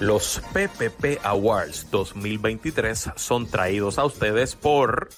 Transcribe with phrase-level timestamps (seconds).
[0.00, 5.10] Los PPP Awards 2023 son traídos a ustedes por...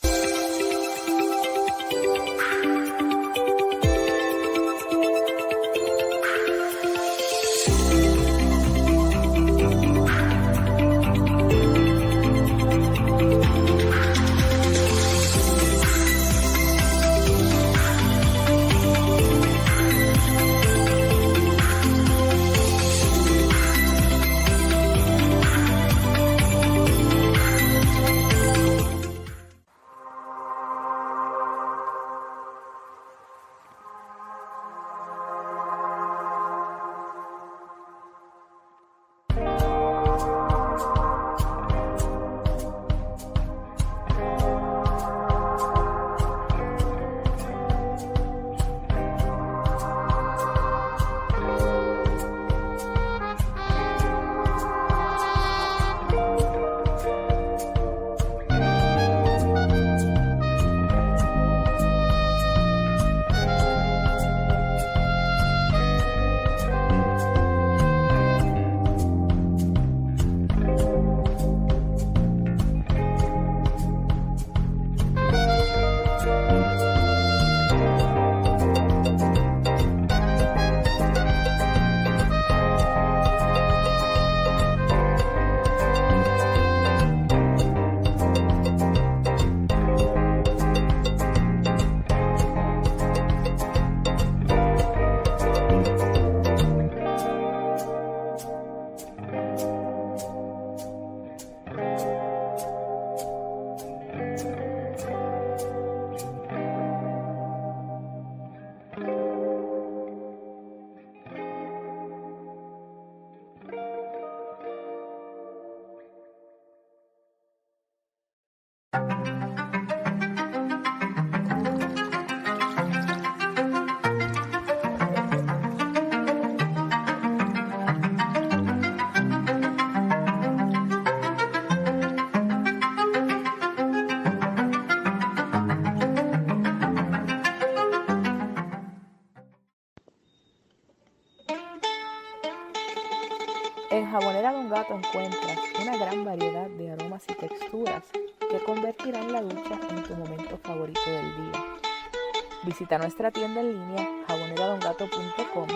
[152.93, 155.67] Visita nuestra tienda en línea jaboneradongato.com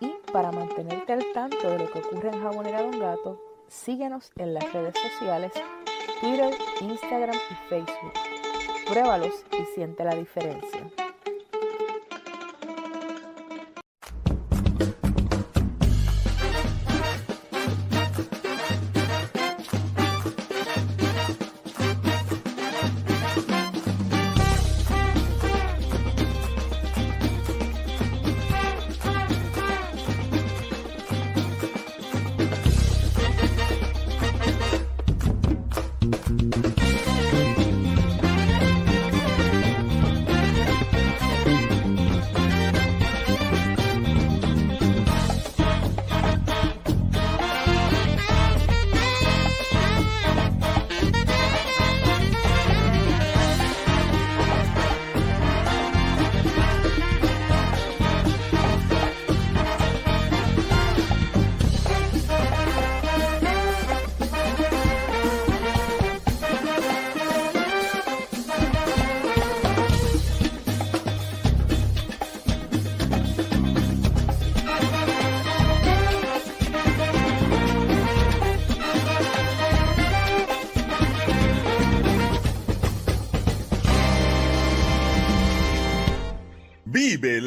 [0.00, 3.38] y para mantenerte al tanto de lo que ocurre en Jabonera Don Gato,
[3.68, 5.52] síguenos en las redes sociales
[6.22, 8.12] Twitter, Instagram y Facebook.
[8.88, 11.03] Pruébalos y siente la diferencia.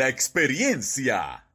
[0.07, 1.46] Experiencia.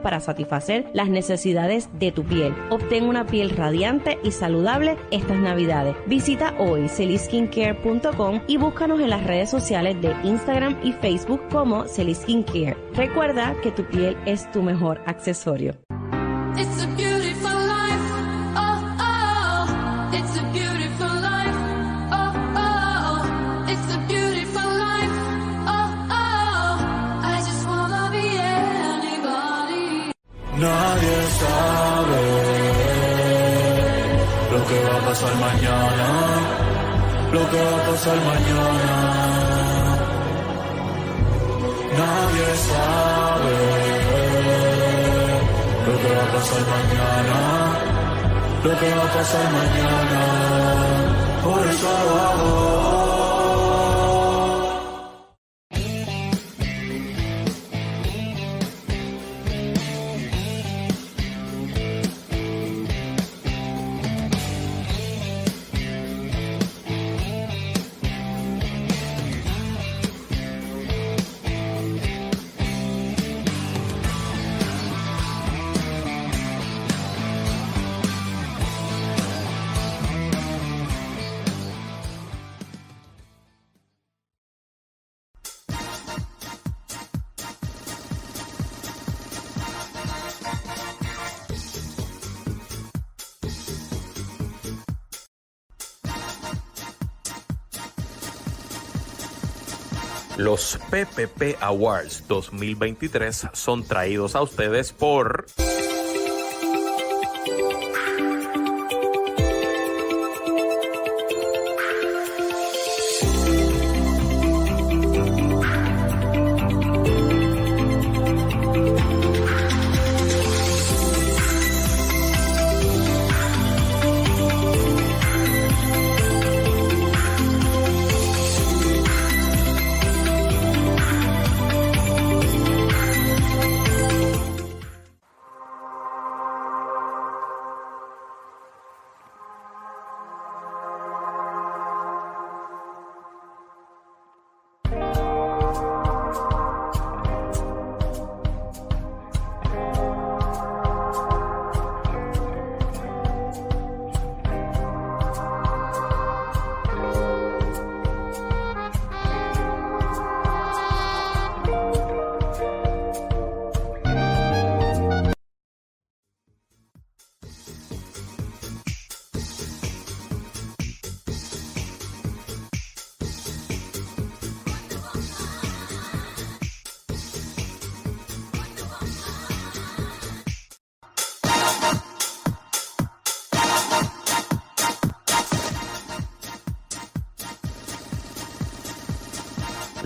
[0.01, 2.54] para satisfacer las necesidades de tu piel.
[2.69, 5.95] Obtén una piel radiante y saludable estas Navidades.
[6.06, 12.45] Visita hoy celiskincare.com y búscanos en las redes sociales de Instagram y Facebook como Celiskin
[12.94, 15.75] Recuerda que tu piel es tu mejor accesorio.
[30.59, 32.24] Nadie sabe
[34.51, 36.09] lo que va a pasar mañana,
[37.31, 38.94] lo que va a pasar mañana.
[42.01, 43.57] Nadie sabe
[45.86, 47.39] lo que va a pasar mañana,
[48.63, 50.21] lo que va a pasar mañana.
[51.44, 52.86] Por eso hago.
[100.89, 105.45] PPP Awards 2023 son traídos a ustedes por...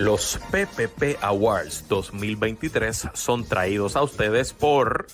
[0.02, 5.06] Los PPP Awards 2023 son traídos a ustedes por...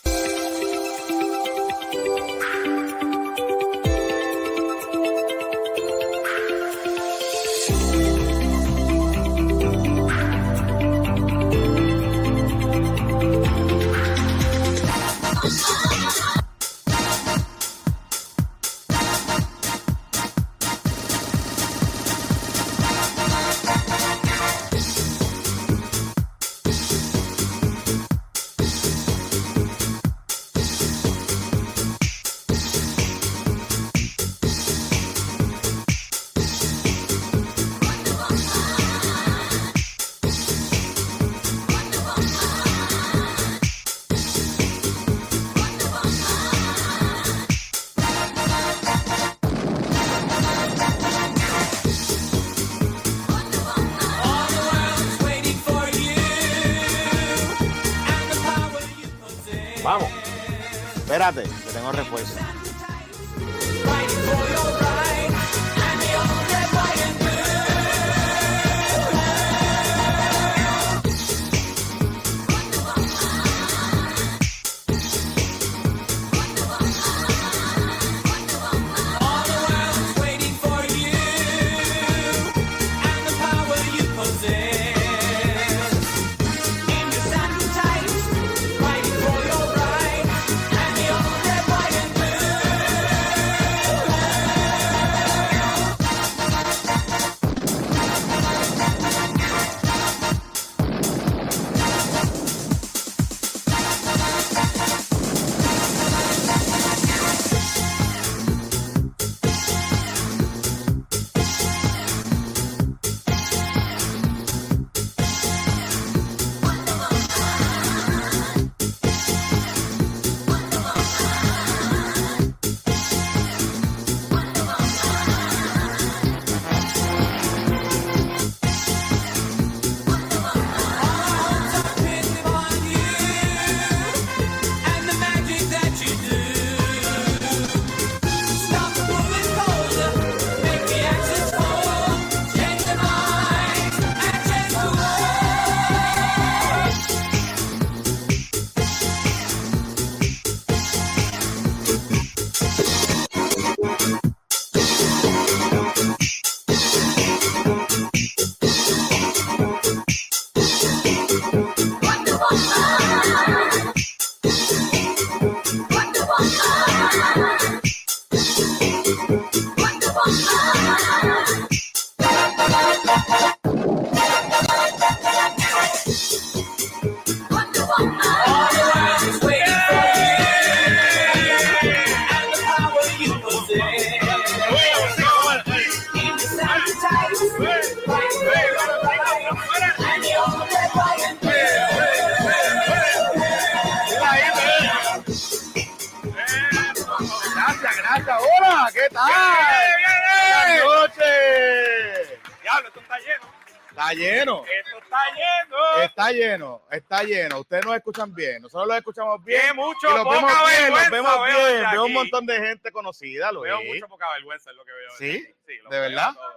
[207.21, 207.61] está lleno.
[207.61, 208.63] Ustedes nos escuchan bien.
[208.63, 209.61] Nosotros los escuchamos bien.
[209.67, 211.91] Qué mucho, y los poca vemos bien, vergüenza vemos veo bien.
[211.91, 213.65] Veo un montón de gente conocida, Luis.
[213.65, 215.11] Veo mucho poca vergüenza, es lo que veo.
[215.19, 215.55] ¿Sí?
[215.83, 216.29] los ¿De veo verdad?
[216.31, 216.55] a todos.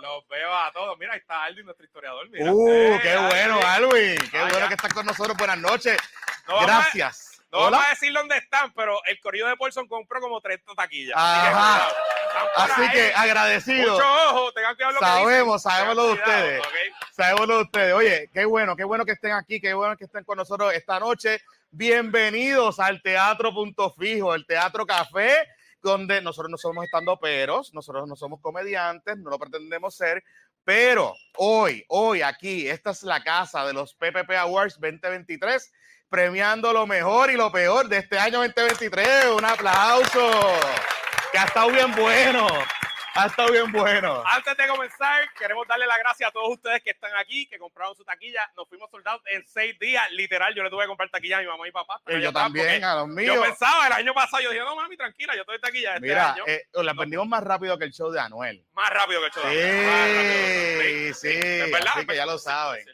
[0.00, 0.98] Los veo a todos.
[0.98, 2.28] Mira, ahí está Alvin, nuestro historiador.
[2.30, 2.52] Mira.
[2.52, 4.16] Uh, qué bueno, Alvin.
[4.30, 5.36] Qué Ah, bueno que estás con nosotros.
[5.36, 5.98] Buenas noches.
[6.46, 7.27] No Gracias.
[7.50, 11.14] No vamos a decir dónde están, pero el corrido de Paulson compró como 30 taquillas.
[11.16, 11.88] Ajá.
[12.56, 13.12] Así que, ahí.
[13.30, 13.92] agradecido.
[13.92, 15.70] Mucho ojo, tengan cuidado lo que Sabemos, dicen.
[15.72, 16.60] sabemos lo de ustedes.
[16.60, 16.74] ¿ok?
[17.12, 17.94] Sabemos lo de ustedes.
[17.94, 21.00] Oye, qué bueno, qué bueno que estén aquí, qué bueno que estén con nosotros esta
[21.00, 21.40] noche.
[21.70, 25.48] Bienvenidos al Teatro Punto Fijo, el Teatro Café,
[25.80, 30.22] donde nosotros no somos estando peros, nosotros no somos comediantes, no lo pretendemos ser,
[30.64, 35.72] pero hoy, hoy aquí, esta es la casa de los PPP Awards 2023,
[36.08, 39.26] premiando lo mejor y lo peor de este año 2023.
[39.36, 40.30] Un aplauso,
[41.32, 42.46] que ha estado bien bueno,
[43.14, 44.22] ha estado bien bueno.
[44.26, 47.94] Antes de comenzar, queremos darle las gracias a todos ustedes que están aquí, que compraron
[47.96, 48.50] su taquilla.
[48.56, 50.10] Nos fuimos soldados en seis días.
[50.12, 52.00] Literal, yo le tuve que comprar taquilla a mi mamá y papá.
[52.04, 53.34] pero Y yo también, a los míos.
[53.34, 56.32] Yo pensaba el año pasado, yo dije, no mami, tranquila, yo estoy taquilla este Mira,
[56.32, 56.44] año.
[56.46, 58.64] eh, la vendimos más rápido que el show de Anuel.
[58.72, 61.14] más rápido que el show de Anuel.
[61.14, 62.84] Sí, sí, es verdad, así que ya lo saben.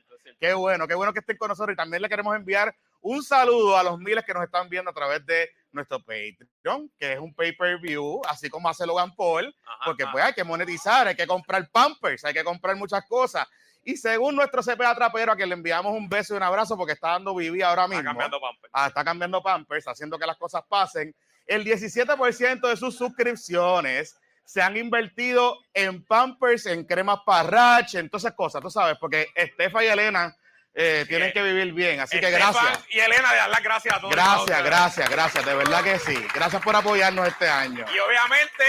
[0.40, 3.76] Qué bueno, qué bueno que estén con nosotros y también le queremos enviar un saludo
[3.76, 7.34] a los miles que nos están viendo a través de nuestro Patreon, que es un
[7.34, 10.12] pay-per-view, así como hace Logan Paul, Ajá, porque ajá.
[10.12, 13.46] pues hay que monetizar, hay que comprar Pampers, hay que comprar muchas cosas.
[13.82, 16.94] Y según nuestro CPA trapero, a quien le enviamos un beso y un abrazo porque
[16.94, 18.04] está dando Vivi ahora Está mismo.
[18.11, 18.70] cambiando pamper.
[18.73, 21.14] Ah, está cambiando Pampers, haciendo que las cosas pasen.
[21.46, 28.25] El 17% de sus suscripciones se han invertido en Pampers, en cremas parrach, en todas
[28.25, 30.34] esas cosas, tú sabes, porque Estefa y Elena
[30.75, 32.00] eh, tienen que vivir bien.
[32.00, 32.85] Así que gracias.
[32.90, 34.12] Y Elena, de dar las gracias a todos.
[34.12, 35.47] Gracias, gracias, gracias.
[35.47, 36.26] De verdad que sí.
[36.35, 37.85] Gracias por apoyarnos este año.
[37.95, 38.64] Y obviamente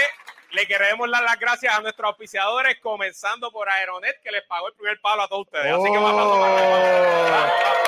[0.52, 4.74] le queremos dar las gracias a nuestros auspiciadores, comenzando por Aeronet, que les pagó el
[4.74, 5.66] primer palo a todos ustedes.
[5.66, 7.85] Así que un aplauso para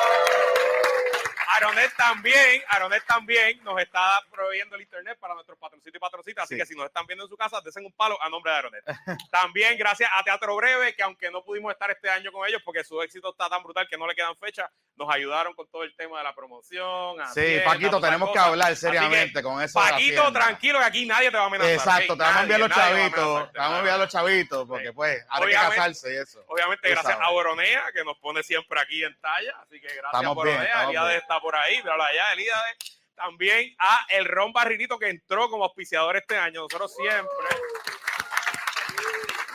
[1.59, 6.55] Aeronet también, Aeronet también nos está proveyendo el internet para nuestros patroncitos y patroncitas, así
[6.55, 6.61] Sí.
[6.61, 8.85] que si nos están viendo en su casa, desen un palo a nombre de Aeronet.
[9.31, 12.85] también gracias a Teatro Breve, que aunque no pudimos estar este año con ellos porque
[12.85, 15.95] su éxito está tan brutal que no le quedan fechas, nos ayudaron con todo el
[15.97, 17.17] tema de la promoción.
[17.17, 18.49] Sí, Hacienda, Paquito, tenemos que cosas.
[18.49, 19.81] hablar Así seriamente con eso.
[19.81, 21.73] de Paquito, tranquilo, que aquí nadie te va a amenazar.
[21.75, 24.93] Exacto, te vamos a enviar los chavitos, te vamos a enviar los chavitos, porque Sí.
[24.95, 26.45] pues, habrá que Obviamente- casarse y eso.
[26.49, 27.29] Obviamente, gracias sabes.
[27.29, 29.55] a Boronea, que nos pone siempre aquí en talla.
[29.63, 30.59] Así que gracias Boronea.
[30.59, 31.23] bien, estamos Elíades bien.
[31.49, 32.77] Por ahí, míralo allá, Elíades.
[33.15, 36.61] También a El Ron Barrilito, que entró como auspiciador este año.
[36.61, 37.49] Nosotros siempre.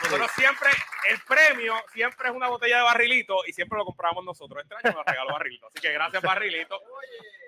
[0.02, 0.72] Nosotros siempre,
[1.12, 4.64] el premio siempre es una botella de barrilito y siempre lo compramos nosotros.
[4.64, 5.68] Este año nos regaló barrilito.
[5.68, 6.82] Así que gracias, barrilito.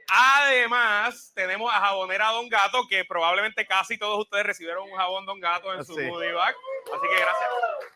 [0.07, 5.39] Además, tenemos a Jabonera Don Gato, que probablemente casi todos ustedes recibieron un jabón Don
[5.39, 6.55] Gato en su goodie bag.
[6.93, 7.49] Así que gracias.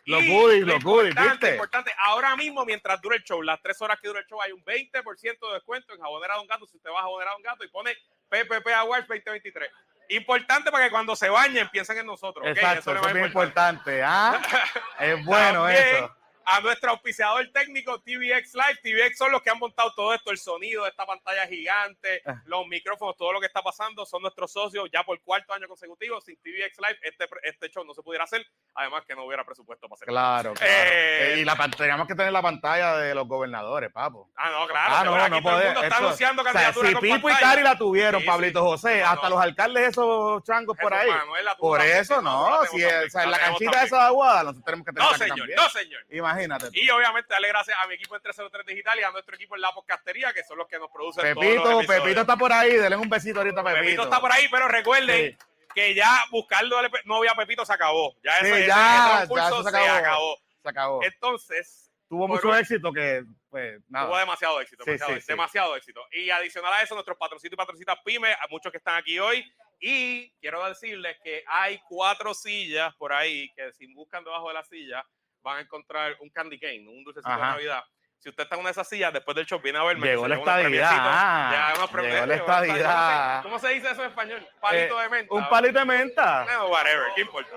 [0.06, 1.52] Los goodies, lo los goodies, ¿viste?
[1.52, 4.50] importante, ahora mismo, mientras dura el show, las tres horas que dura el show, hay
[4.50, 6.66] un 20% de descuento en Jabonera Don Gato.
[6.66, 7.96] Si usted va a Jabonera Don Gato y pone
[8.28, 9.70] PPP Awards 2023.
[10.08, 12.44] Importante para que cuando se bañen piensen en nosotros.
[12.44, 14.02] Eso es eso bien importante.
[14.02, 14.40] ¿ah?
[14.98, 16.16] Es bueno También eso.
[16.46, 18.80] A nuestro auspiciador técnico TVX Live.
[18.82, 22.42] TVX son los que han montado todo esto, el sonido de esta pantalla gigante, Ah.
[22.46, 24.04] los micrófonos, todo lo que está pasando.
[24.06, 26.20] Son nuestros socios ya por cuarto año consecutivo.
[26.20, 28.44] Sin TVX Live, este, este show no se pudiera hacer.
[28.74, 30.12] Además que no hubiera presupuesto para hacerlo.
[30.12, 30.72] Claro, claro.
[30.74, 34.30] Eh, y la, teníamos que tener la pantalla de los gobernadores, papo.
[34.36, 34.94] Ah, no, claro.
[34.96, 35.64] Ah, no, aquí no todo el puede.
[35.66, 37.34] mundo está eso- anunciando o sea, candidaturas si Pipo y.
[37.34, 38.62] Cari la tuvieron, Sí, Pablito.
[38.62, 39.34] José, No, hasta no.
[39.36, 41.10] los alcaldes esos changos por ahí.
[41.10, 44.86] Manuel Por eso no, si el- o sea, la canchita esa de Aguada, nosotros tenemos
[44.86, 46.04] que No, tenerla aquí señor, no, señor.
[46.32, 46.66] Imagínate.
[46.66, 46.72] tú.
[46.74, 49.60] Y obviamente darle gracias a mi equipo en 303 Digital y a nuestro equipo en
[49.62, 52.02] La Podcastería, que son los que nos producen todos los Pepito.
[52.02, 53.82] Pepito está por ahí, denle un besito ahorita a Pepito.
[53.82, 55.36] Pepito está por ahí, pero recuerden
[55.74, 58.14] que ya buscarlo de novia a Pepito se acabó.
[58.22, 60.38] Ya Sí, ese, ya, ese ya concurso eso se acabó.
[60.62, 61.04] Se acabó.
[61.04, 64.06] Entonces, Tuvo mucho éxito que, pues, nada.
[64.08, 65.26] Tuvo demasiado éxito, Sí, demasiado, sí, sí.
[65.28, 66.00] demasiado éxito.
[66.10, 69.48] Y adicional a eso, nuestros patroncitos y patroncitas pymes, a muchos que están aquí hoy.
[69.78, 74.64] Y quiero decirles que hay cuatro sillas por ahí que si buscan debajo de la
[74.64, 75.06] silla
[75.42, 77.50] van a encontrar un candy cane, un dulcecito de Ajá.
[77.52, 77.84] Navidad.
[78.18, 80.06] Si usted está en una de esas sillas, después del show viene a verme.
[80.06, 80.90] Llegó la estadidad.
[80.90, 83.42] Llegó la estadidad.
[83.42, 84.46] ¿Cómo se dice eso en español?
[84.60, 85.34] Palito Eh, de menta.
[85.34, 86.44] Un palito de menta.
[86.44, 87.50] No, whatever, ¿qué importa?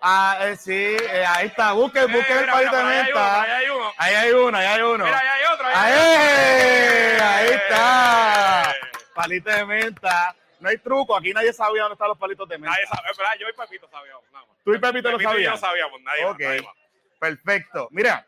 [0.00, 1.72] Ah, eh, sí, eh, ahí está.
[1.72, 3.42] Busquen, Eh, busquen el palito de mira, menta.
[3.42, 3.92] ahí hay uno.
[3.96, 5.04] Ahí hay uno, ahí hay uno.
[5.04, 5.66] Mira, ahí hay otro.
[5.66, 5.92] ahí
[7.20, 8.70] Ahí, está.
[8.70, 8.74] Eh.
[9.14, 10.36] Palito de menta.
[10.60, 12.72] No hay truco, aquí nadie sabía dónde están los palitos de menta.
[12.76, 14.56] Nadie sabe, es verdad, yo y Pepito sabíamos, nada más.
[14.64, 15.52] Tú y Pepito lo Pepito y yo sabían.
[15.52, 16.40] no sabíamos, nadie más, Ok.
[16.40, 16.74] nadie más.
[17.18, 17.88] Perfecto.
[17.90, 18.26] Mira,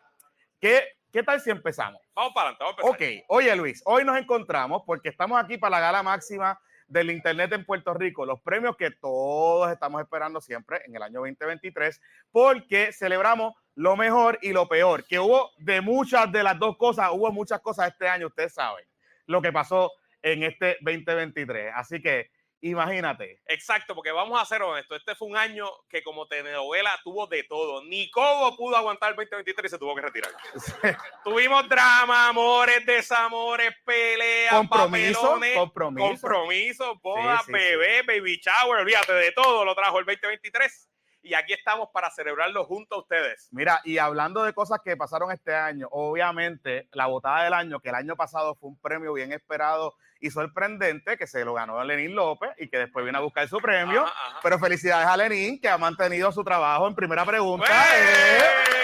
[0.60, 0.82] ¿qué,
[1.12, 2.00] ¿qué tal si empezamos?
[2.14, 3.18] Vamos para adelante, vamos a empezar.
[3.18, 7.52] Ok, oye Luis, hoy nos encontramos porque estamos aquí para la gala máxima del Internet
[7.52, 12.00] en Puerto Rico, los premios que todos estamos esperando siempre en el año 2023,
[12.32, 17.10] porque celebramos lo mejor y lo peor, que hubo de muchas de las dos cosas,
[17.12, 18.84] hubo muchas cosas este año, ustedes saben
[19.26, 19.92] lo que pasó
[20.22, 21.72] en este 2023.
[21.74, 23.40] Así que imagínate.
[23.46, 27.44] Exacto, porque vamos a ser honestos, este fue un año que como telenovela tuvo de
[27.44, 27.82] todo.
[27.84, 30.30] Ni Cobo pudo aguantar el 2023 y se tuvo que retirar.
[31.24, 36.08] Tuvimos drama, amores, desamores, peleas, Compromiso, papelones, compromiso.
[36.08, 40.89] compromisos, bodas, Sí, sí, bebé, baby shower, olvídate de todo, lo trajo el 2023
[41.22, 43.48] y aquí estamos para celebrarlo junto a ustedes.
[43.52, 47.90] Mira, y hablando de cosas que pasaron este año, obviamente la botada del año, que
[47.90, 52.14] el año pasado fue un premio bien esperado y sorprendente, que se lo ganó Lenín
[52.14, 54.02] López y que después vino a buscar su premio.
[54.02, 54.40] Ajá, ajá.
[54.42, 57.66] Pero felicidades a Lenín, que ha mantenido su trabajo en primera pregunta.
[57.66, 58.80] ¡Eh!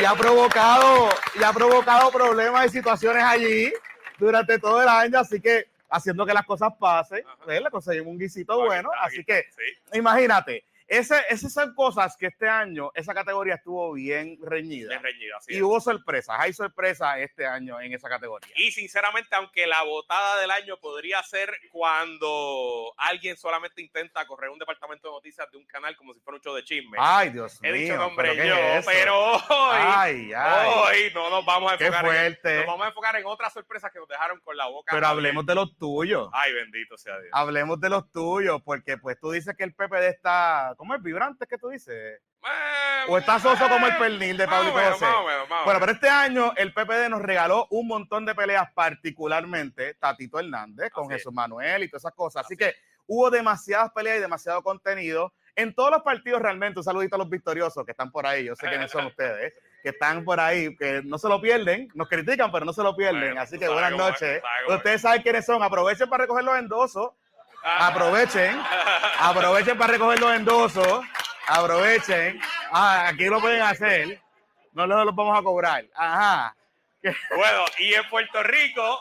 [0.00, 3.72] y ha provocado y ha provocado problemas y situaciones allí
[4.18, 8.58] durante todo el año, así que haciendo que las cosas pasen, le conseguimos un guisito
[8.64, 10.64] bueno, así que sí, imagínate,
[10.98, 14.88] ese, esas son cosas que este año esa categoría estuvo bien reñida.
[14.90, 15.62] bien reñido, así y es.
[15.62, 18.52] hubo sorpresas, hay sorpresas este año en esa categoría.
[18.56, 24.58] Y sinceramente, aunque la votada del año podría ser cuando alguien solamente intenta correr un
[24.58, 26.96] departamento de noticias de un canal como si fuera un show de chisme.
[27.00, 27.80] Ay, Dios He mío.
[27.82, 30.68] dicho nombre ¿pero qué yo, es pero hoy, Ay, ay.
[30.76, 32.56] hoy no nos vamos a Qué enfocar en, fuerte.
[32.58, 34.92] nos vamos a enfocar en otras sorpresas que nos dejaron con la boca.
[34.94, 36.28] Pero hablemos de los tuyos.
[36.32, 37.30] Ay, bendito sea Dios.
[37.32, 41.46] Hablemos de los tuyos, porque pues tú dices que el PPD está, ¿cómo es vibrante
[41.46, 42.20] que tú dices?
[43.06, 45.06] O está soso como el pernil de Pablo menos, José.
[45.64, 50.90] Bueno, pero este año el PPD nos regaló un montón de peleas, particularmente Tatito Hernández
[50.90, 51.12] con Así.
[51.12, 52.44] Jesús Manuel y todas esas cosas.
[52.44, 52.74] Así Así que
[53.06, 56.80] hubo demasiadas peleas y demasiado contenido en todos los partidos realmente.
[56.80, 58.46] Un saludito a los victoriosos que están por ahí.
[58.46, 62.08] Yo sé quiénes son ustedes, que están por ahí, que no se lo pierden, nos
[62.08, 63.20] critican, pero no se lo pierden.
[63.20, 64.42] Bueno, Así que buenas noches.
[64.66, 65.62] Ustedes saben quiénes son.
[65.62, 67.10] Aprovechen para recoger los endosos.
[67.62, 68.60] Aprovechen.
[69.18, 71.04] Aprovechen para recoger los endosos.
[71.46, 72.40] Aprovechen.
[72.70, 74.20] Ah, aquí lo pueden hacer.
[74.72, 75.84] No los vamos a cobrar.
[75.94, 76.56] Ajá.
[77.02, 79.00] Bueno, y en Puerto Rico,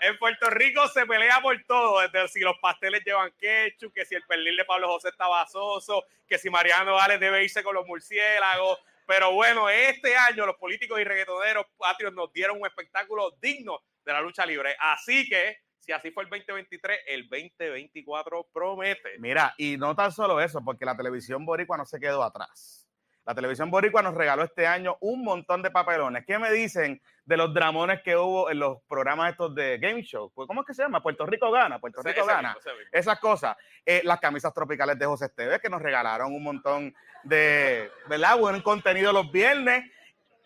[0.00, 4.14] en Puerto Rico se pelea por todo, desde si los pasteles llevan ketchup, que si
[4.14, 7.86] el pernil de Pablo José está basoso, que si Mariano Vales debe irse con los
[7.86, 8.78] murciélagos.
[9.06, 14.12] Pero bueno, este año los políticos y reggaetoneros patrios nos dieron un espectáculo digno de
[14.12, 14.76] la lucha libre.
[14.78, 19.18] Así que, si así fue el 2023, el 2024 promete.
[19.18, 22.86] Mira, y no tan solo eso, porque la televisión boricua no se quedó atrás.
[23.24, 26.26] La televisión boricua nos regaló este año un montón de papelones.
[26.26, 30.30] ¿Qué me dicen de los dramones que hubo en los programas estos de Game Show?
[30.34, 31.02] Pues, ¿Cómo es que se llama?
[31.02, 32.48] Puerto Rico gana, Puerto Rico ese gana.
[32.48, 32.90] mismo, ese mismo.
[32.92, 33.56] esas cosas.
[33.86, 38.36] Eh, las camisas tropicales de José Esteves, que nos regalaron un montón de, ¿verdad?
[38.36, 39.90] Buen contenido los viernes.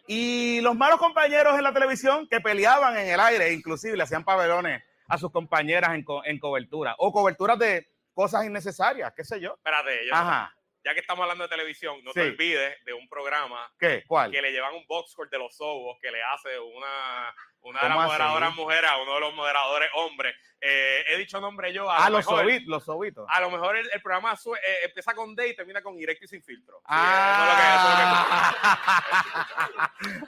[0.06, 4.24] Y los malos compañeros en la televisión que peleaban en el aire, inclusive le hacían
[4.24, 6.94] pabellones a sus compañeras en, co- en cobertura.
[6.98, 9.52] O coberturas de cosas innecesarias, qué sé yo.
[9.56, 10.54] Espérate, yo- Ajá.
[10.84, 12.28] Ya que estamos hablando de televisión, no te Sí.
[12.30, 14.04] olvides de un programa ¿Qué?
[14.06, 14.30] ¿Cuál?
[14.30, 17.86] que le llevan un box score de los sobos que le hace una, una de
[17.88, 18.18] ¿Cómo las así?
[18.18, 20.34] moderadoras mujeres a uno de los moderadores hombres.
[20.60, 21.90] Eh, he dicho nombre yo.
[21.90, 23.26] A Ah, lo los, mejor, sobit- los sobitos.
[23.28, 26.24] A lo mejor el, el programa su- eh, empieza con D y termina con directo
[26.24, 26.78] y sin filtro.
[26.78, 27.48] Sí, Ah,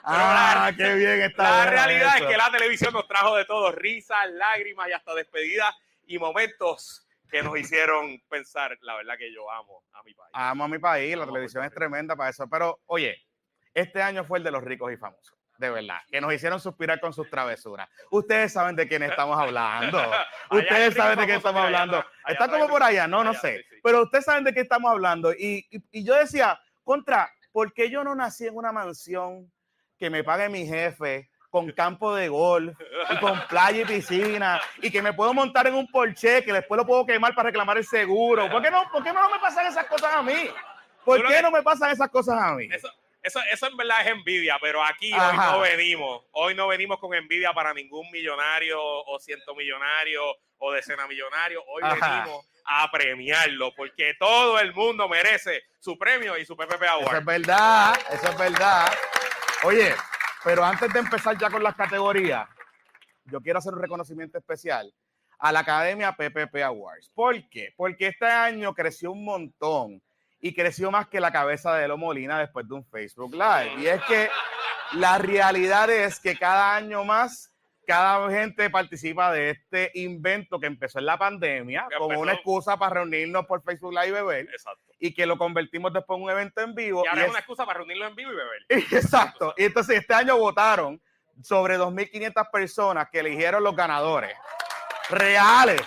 [0.03, 1.43] Ah, qué bien eso es lo que- está.
[1.43, 2.25] la realidad eso.
[2.25, 5.75] es que la televisión nos trajo de todo, risas, lágrimas y hasta despedidas
[6.07, 10.29] y momentos que nos hicieron pensar, la verdad que yo amo a mi país.
[10.33, 12.47] Amo a mi país, la Amo televisión es tremenda para eso.
[12.49, 13.17] Pero, oye,
[13.73, 16.99] este año fue el de los ricos y famosos, de verdad, que nos hicieron suspirar
[16.99, 17.89] con sus travesuras.
[18.11, 19.97] Ustedes saben de quién estamos hablando.
[20.51, 21.97] Ustedes saben de qué famosos, estamos allá hablando.
[21.97, 23.65] allá Está como por allá, no, no allá, sé.
[23.69, 23.75] sí.
[23.83, 25.33] Pero ustedes saben de qué estamos hablando.
[25.33, 29.51] Y, y- y yo decía, contra, ¿por qué yo no nací en una mansión
[29.97, 31.29] que me pague mi jefe?
[31.55, 32.77] Con campo de golf
[33.09, 36.77] y con playa y piscina y que me puedo montar en un Porsche que después
[36.77, 38.49] lo puedo quemar para reclamar el seguro.
[38.49, 40.49] ¿Por qué no, por qué no me pasan esas cosas a mí?
[41.05, 42.67] ¿Por qué no me pasan esas cosas a mí?
[42.69, 42.89] Eso,
[43.23, 46.25] eso, eso en verdad es envidia, pero aquí hoy no venimos.
[46.33, 50.23] Hoy no venimos con envidia para ningún millonario o ciento millonario
[50.57, 51.63] o decena millonario.
[51.69, 52.23] Hoy Ajá.
[52.25, 57.17] venimos a premiarlo porque todo el mundo merece su premio y su PPP Eso Award.
[57.19, 58.91] es verdad, eso es verdad.
[59.63, 59.95] Oye,
[60.45, 62.47] pero antes de empezar ya con las categorías,
[63.25, 64.93] yo quiero hacer un reconocimiento especial
[65.39, 67.09] a la Academia PPP Awards.
[67.15, 67.73] ¿Por qué?
[67.75, 70.03] Porque este año creció un montón
[70.39, 73.81] y creció más que la cabeza de Elo Molina después de un Facebook Live.
[73.81, 74.29] Y es que
[74.93, 77.51] la realidad es que cada año más,
[77.85, 82.33] cada gente participa de este invento que empezó en la pandemia Que como empezó- una
[82.33, 84.93] excusa para reunirnos por Facebook Live y beber Exacto.
[84.99, 87.03] y que lo convertimos después en un evento en vivo.
[87.05, 88.61] Y ahora y es una excusa para reunirlo en vivo y beber.
[88.91, 89.53] Exacto.
[89.57, 91.01] Y entonces este año votaron
[91.41, 94.35] sobre 2.500 personas que eligieron los ganadores
[95.09, 95.81] reales.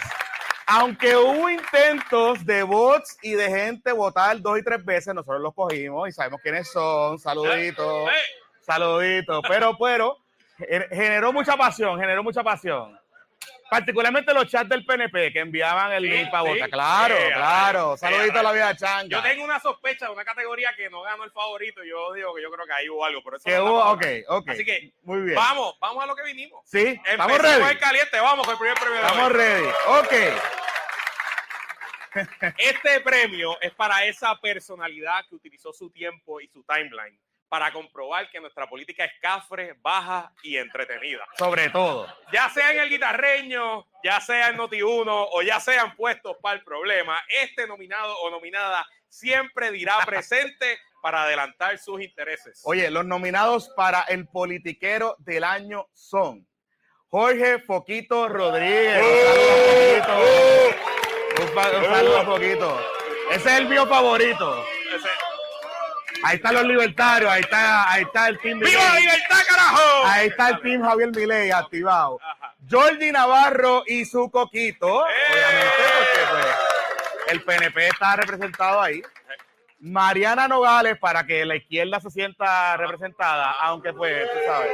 [0.67, 5.55] aunque hubo intentos de bots y de gente votar dos y tres veces, nosotros los
[5.55, 7.19] cogimos y sabemos quiénes son.
[7.19, 8.13] Saluditos, ¡Eh!
[8.61, 9.43] saluditos.
[9.49, 10.19] Pero, pero,
[10.59, 12.99] generó mucha pasión, generó mucha pasión.
[13.71, 16.49] Particularmente los chats del PNP que enviaban el Sí, link para sí.
[16.55, 16.71] votar.
[16.71, 17.97] Claro, claro.
[17.99, 19.09] Saludito a la vida changa.
[19.09, 21.85] Yo tengo una sospecha de una categoría que no ganó el favorito.
[21.85, 23.21] Yo digo que yo creo que ahí hubo algo.
[23.21, 24.49] Eso Que no hubo, estamos ok, ok.
[24.49, 25.35] Así que Muy bien.
[25.37, 26.63] vamos, vamos a lo que vinimos.
[26.65, 27.73] Sí, estamos Empecemos ready.
[27.73, 29.67] el caliente, vamos con el primer premio Estamos ready.
[29.89, 30.13] Ok.
[32.57, 38.31] Este premio es para esa personalidad que utilizó su tiempo y su timeline para comprobar
[38.31, 41.25] que nuestra política es cafre, baja y entretenida.
[41.39, 42.07] Sobre todo.
[42.33, 46.65] Ya sea en el guitarreño, ya sea en Noti1 o ya sean puestos para el
[46.65, 52.61] problema, este nominado o nominada siempre dirá presente para adelantar sus intereses.
[52.65, 56.47] Oye, los nominados para el politiquero del año son
[57.09, 59.03] Jorge Foquito Rodríguez.
[61.41, 61.79] Un saludo a Foquito.
[61.79, 62.81] Un saludo Foquito.
[63.31, 64.65] Ese es el mío favorito.
[66.25, 70.07] Ahí están los libertarios, ahí está, ahí está el team ¡Viva la libertad, carajo!
[70.07, 72.19] Ahí está el team Javier Milei activado.
[72.23, 72.55] Ajá.
[72.71, 75.13] Jordi Navarro y su coquito, ¡Eh!
[75.33, 76.47] obviamente, porque pues,
[77.29, 79.03] el PNP está representado ahí.
[79.81, 84.73] Mariana Nogales para que la izquierda se sienta representada, aunque pues, tú sabes.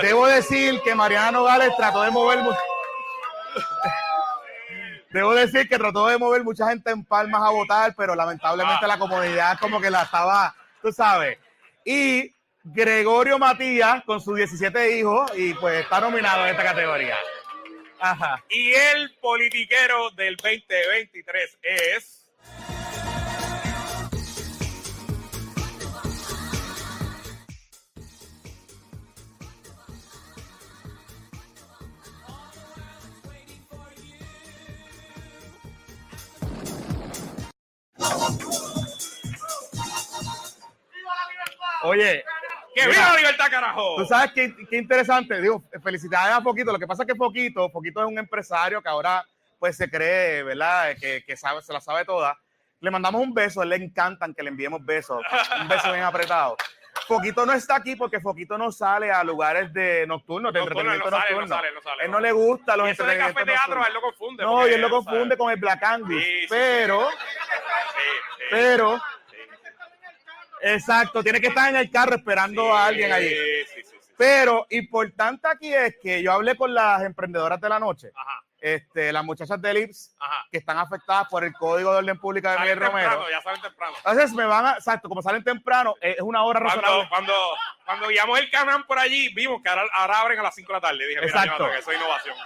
[0.00, 2.38] Debo decir que Mariana Nogales trató de mover
[5.14, 8.88] Debo decir que trató de mover mucha gente en Palmas a votar, pero lamentablemente Ah.
[8.88, 11.38] la comunidad como que la estaba, tú sabes.
[11.84, 17.14] Y Gregorio Matías con sus 17 hijos y pues está nominado en esta categoría.
[18.00, 18.42] Ajá.
[18.50, 22.23] Y el politiquero del 2023 es.
[41.82, 42.24] Oye,
[42.74, 43.96] ¡Que viva la libertad, carajo!
[43.96, 46.72] Tú sabes qué, qué interesante, digo, felicidades a Foquito.
[46.72, 49.24] Lo que pasa es que Foquito, Foquito es un empresario que ahora
[49.60, 50.96] pues se cree, ¿verdad?
[51.00, 52.36] Que, que sabe, se la sabe toda.
[52.80, 55.22] Le mandamos un beso, a él le encantan que le enviemos besos,
[55.60, 56.56] un beso bien apretado.
[57.06, 60.98] Foquito no está aquí porque Foquito no sale a lugares de nocturnos, de Nocturno, él
[60.98, 61.56] no entretenimiento sale, no nocturno.
[61.56, 62.20] sale, no sale, él no.
[62.20, 64.42] le gusta los Y eso de café teatro, él lo confunde.
[64.44, 66.22] No, y él lo confunde con el Black Angus.
[66.22, 69.00] Sí, sí, pero, Sí, pero,
[70.62, 73.34] exacto, tiene que estar en el carro esperando a alguien allí.
[74.16, 79.12] Pero importante aquí es que yo hablé con las emprendedoras de la noche, Ajá, este,
[79.12, 80.46] las muchachas del IPS ajá.
[80.50, 83.10] que están afectadas por el Código de Orden Pública de Miguel Romero.
[83.10, 83.94] temprano, ya salen temprano.
[83.98, 87.08] Entonces me van a, exacto, como salen temprano, eh, es una hora Cuando, razonable.
[87.10, 87.34] cuando,
[87.84, 90.72] cuando guiamos el canal por allí, vimos que ahora, ahora abren a las 5 de
[90.72, 91.06] la tarde.
[91.06, 91.70] Dije, mira, Exacto.
[91.70, 92.36] Que eso es innovación.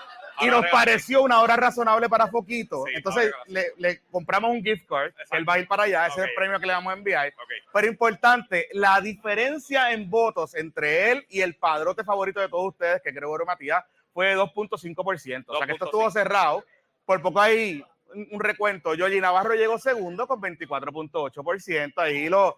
[0.40, 2.84] Y nos pareció una hora razonable para Foquito.
[2.86, 5.36] Sí, Entonces que le, le compramos un gift card, Exacto.
[5.36, 7.32] él va a ir para allá, ese es el premio que le vamos a enviar.
[7.72, 13.00] Pero importante, la diferencia en votos entre él y el padrote favorito de todos ustedes,
[13.02, 15.44] que es Gregorio Matías, fue de 2.5%.
[15.46, 15.88] O sea que esto 2.5.
[15.88, 16.64] estuvo cerrado.
[17.04, 18.94] Por poco hay un, recuento.
[18.94, 21.92] Yoyi Navarro llegó segundo con 24.8%.
[21.96, 22.54] Ahí los,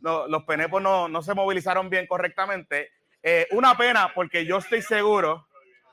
[0.00, 2.90] los, los penepos no, no se movilizaron bien correctamente.
[3.22, 5.48] Eh, una pena porque yo estoy seguro,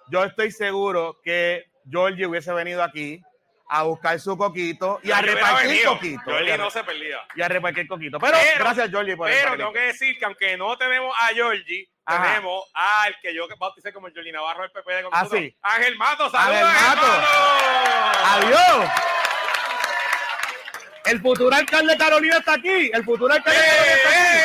[0.09, 3.21] yo estoy seguro que Georgie hubiese venido aquí
[3.67, 6.21] a buscar su coquito y a Yo repartir coquito.
[6.35, 7.17] A, no se perdía.
[7.35, 8.19] y a repartir coquito.
[8.19, 11.27] Pero, Pero- gracias, Georgie, por el Pero tengo que decir que aunque no tenemos a
[11.33, 12.23] Georgie, Ajá.
[12.23, 15.57] tenemos al que yo bauticé como Georgie Navarro del PP de con Ah, nosotros, sí.
[15.63, 16.29] Ángel Mato.
[16.29, 16.73] ¡Saludos.
[16.73, 17.07] Mato!
[18.25, 18.91] ¡Adiós!
[21.05, 22.89] El futuro alcalde de Carolina está aquí.
[22.93, 24.44] El futuro alcalde de Carolina está aquí.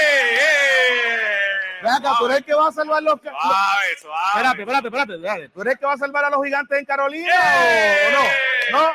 [1.81, 1.85] ¡Eh, eh!
[1.85, 3.21] Ven acá, tú eres el que va a salvar los.
[3.21, 4.27] Suave, suave.
[4.35, 5.49] Espérate, espérate, espérate, espérate.
[5.51, 8.09] ¿Tú eres el que va a salvar a los gigantes en Carolina ¡Eh!
[8.09, 8.79] o no?
[8.87, 8.93] ¿No?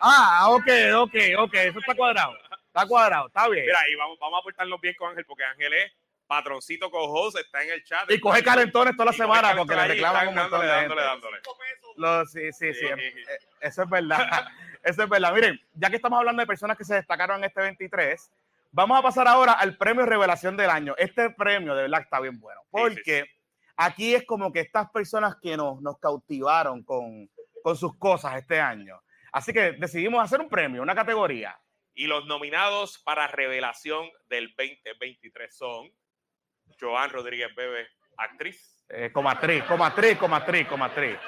[0.00, 1.54] Ah, ok, ok, ok.
[1.54, 2.32] Eso está cuadrado.
[2.66, 3.64] Está cuadrado, está bien.
[3.66, 5.92] Mira, y vamos, vamos a portarnos bien con Ángel, porque Ángel es
[6.26, 8.08] patroncito co-host, está en el chat.
[8.10, 11.04] Y coge calentones toda la semana porque le reclaman un montón de dándole, gente.
[11.08, 11.96] dándole, dándole.
[11.96, 12.86] Lo- sí, sí, sí.
[12.86, 12.86] Sí.
[12.86, 14.18] eh, Eso es verdad.
[14.84, 15.32] Eso es verdad.
[15.32, 18.30] Miren, ya que estamos hablando de personas que se destacaron en este 23,
[18.70, 20.94] vamos a pasar ahora al premio Revelación del Año.
[20.98, 23.42] Este premio de verdad está bien bueno, Sí, porque sí,
[23.76, 27.30] aquí es como que estas personas que nos, nos cautivaron con,
[27.62, 29.00] con sus cosas este año.
[29.32, 31.58] Así que decidimos hacer un premio, una categoría.
[31.94, 35.90] Y los nominados para revelación del 2023 son
[36.80, 38.84] Joan Rodríguez Bebe, actriz.
[38.88, 41.18] Eh, como actriz, como actriz, como actriz, como actriz.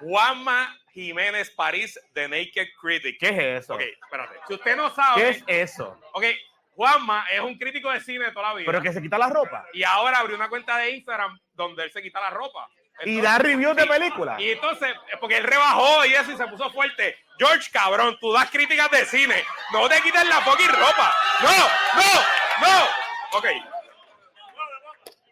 [0.00, 3.18] Juanma Jiménez París, The Naked Critic.
[3.20, 3.74] ¿Qué es eso?
[3.74, 4.36] Ok, espérate.
[4.48, 6.00] Si usted no sabe, ¿Qué es eso?
[6.14, 6.24] ok,
[6.74, 8.64] Juanma es un crítico de cine de toda la vida.
[8.66, 9.66] Pero que se quita la ropa.
[9.74, 12.66] Y ahora abrió una cuenta de Instagram donde él se quita la ropa.
[13.04, 14.40] Y da reviews de películas.
[14.40, 17.18] Y entonces, porque él rebajó y eso y se puso fuerte.
[17.38, 19.44] George, cabrón, tú das críticas de cine.
[19.74, 21.14] No te quites la fucking ropa.
[21.42, 21.50] No,
[22.00, 23.38] no, no.
[23.38, 23.46] Ok,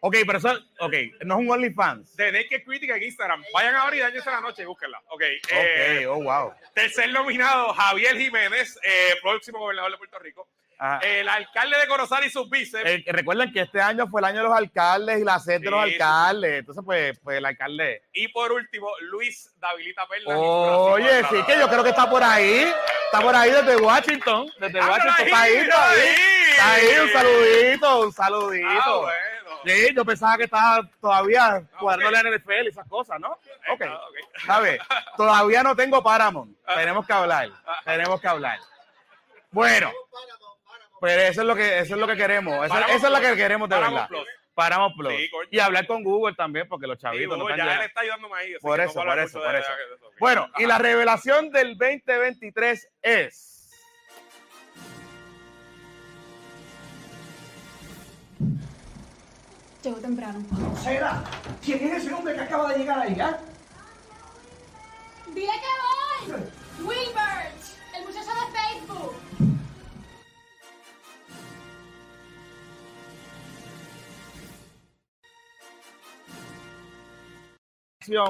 [0.07, 0.49] Ok, pero eso,
[0.81, 0.93] ok,
[1.25, 2.15] no es un OnlyFans.
[2.15, 3.43] de Naked Critic en Instagram.
[3.53, 5.01] Vayan ahora y dañense la noche y búsquenla.
[5.07, 6.53] Ok, eh, Ok, oh, wow.
[6.75, 10.47] tercer nominado, Javier Jiménez, eh, próximo gobernador de Puerto Rico.
[10.77, 10.99] Ajá.
[10.99, 12.83] El alcalde de Corozal y sus bíceps.
[12.85, 15.71] Eh, recuerden que este año fue el año de los alcaldes y la sed de
[15.71, 16.59] los sí, alcaldes.
[16.59, 18.03] Entonces, pues, pues el alcalde.
[18.13, 20.37] Y por último, Luis Davilita Perla.
[20.37, 22.71] Oye, sí, que yo creo que está por ahí.
[23.05, 24.51] Está por ahí desde Washington.
[24.59, 25.25] Desde Ah, Washington.
[25.25, 25.99] Está ahí, está ahí.
[25.99, 26.15] ahí.
[26.51, 28.67] Está ahí, un saludito, un saludito.
[28.69, 29.44] Ah, bueno.
[29.65, 33.31] Sí, yo pensaba que estaba todavía cuadrando la NFL y esas cosas, ¿no?
[33.71, 33.81] Ok.
[33.87, 34.39] Ah, ok.
[34.45, 34.79] ¿Sabes?
[35.17, 36.55] Todavía no tengo Paramount.
[36.65, 36.75] Ah.
[36.75, 37.49] Tenemos que hablar.
[37.83, 38.59] Tenemos que hablar.
[39.51, 39.91] Bueno.
[41.01, 42.65] Pero eso es lo que, eso es lo que queremos.
[42.65, 44.09] Eso, es lo que queremos de verdad.
[44.53, 45.13] Paramount Plus.
[45.13, 47.81] Sí, y hablar con Google también, porque los Sí, chavitos no Hugo, están ya él
[47.81, 48.53] está ayudándome ahí.
[48.53, 49.69] así Por no eso, a por eso, por eso.
[50.19, 53.54] Bueno, y la revelación del 2023 es.
[59.85, 60.39] Llegó temprano.
[60.81, 61.23] Sera,
[61.63, 63.15] ¿quién es ese hombre que acaba de llegar ahí?
[63.21, 63.37] ah?
[65.27, 66.41] ¡Dile que voy!
[66.87, 67.61] Wilbert,
[67.95, 69.13] el muchacho de Facebook.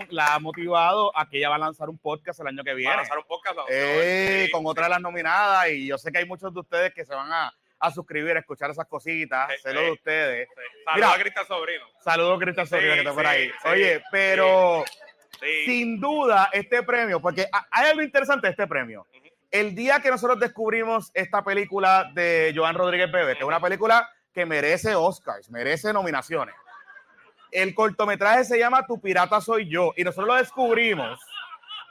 [0.10, 2.92] La ha motivado a que ella va a lanzar un podcast el año que viene.
[2.92, 3.60] Para lanzar un podcast.
[3.70, 6.94] Eh, sí, con otra de las nominadas y yo sé que hay muchos de ustedes
[6.94, 9.76] que se van a, a suscribir, a escuchar esas cositas, Sí, sí.
[9.76, 10.48] de ustedes.
[10.86, 11.86] Saludos a Cristian Sobrino.
[12.04, 13.52] Saludos, Cristian Sobrino, que está por ahí.
[13.66, 14.84] Oye, pero
[15.66, 19.06] sin duda este premio, porque ha- hay algo interesante de este premio.
[19.14, 19.28] Ujú.
[19.52, 24.10] El día que nosotros descubrimos esta película de Joan Rodríguez Bebe, que es una película
[24.34, 26.56] que merece Oscars, merece nominaciones.
[27.52, 31.20] El cortometraje se llama Tu pirata soy yo y nosotros lo descubrimos.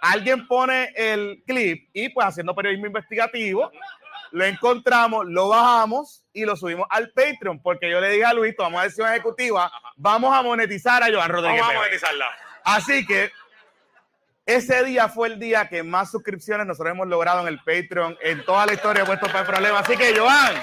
[0.03, 3.73] Alguien pone el clip y pues haciendo periodismo investigativo,
[4.35, 8.57] lo encontramos, lo bajamos y lo subimos al Patreon porque yo le dije a Luis,
[8.57, 12.27] tomamos decisión ejecutiva, vamos a monetizar a Joan Rodríguez Vamos a monetizarla.
[12.64, 13.31] Así que
[14.44, 18.44] ese día fue el día que más suscripciones nosotros hemos logrado en el Patreon en
[18.44, 19.79] toda la historia de Puestos para el Problema.
[19.79, 20.57] Así que, Joan,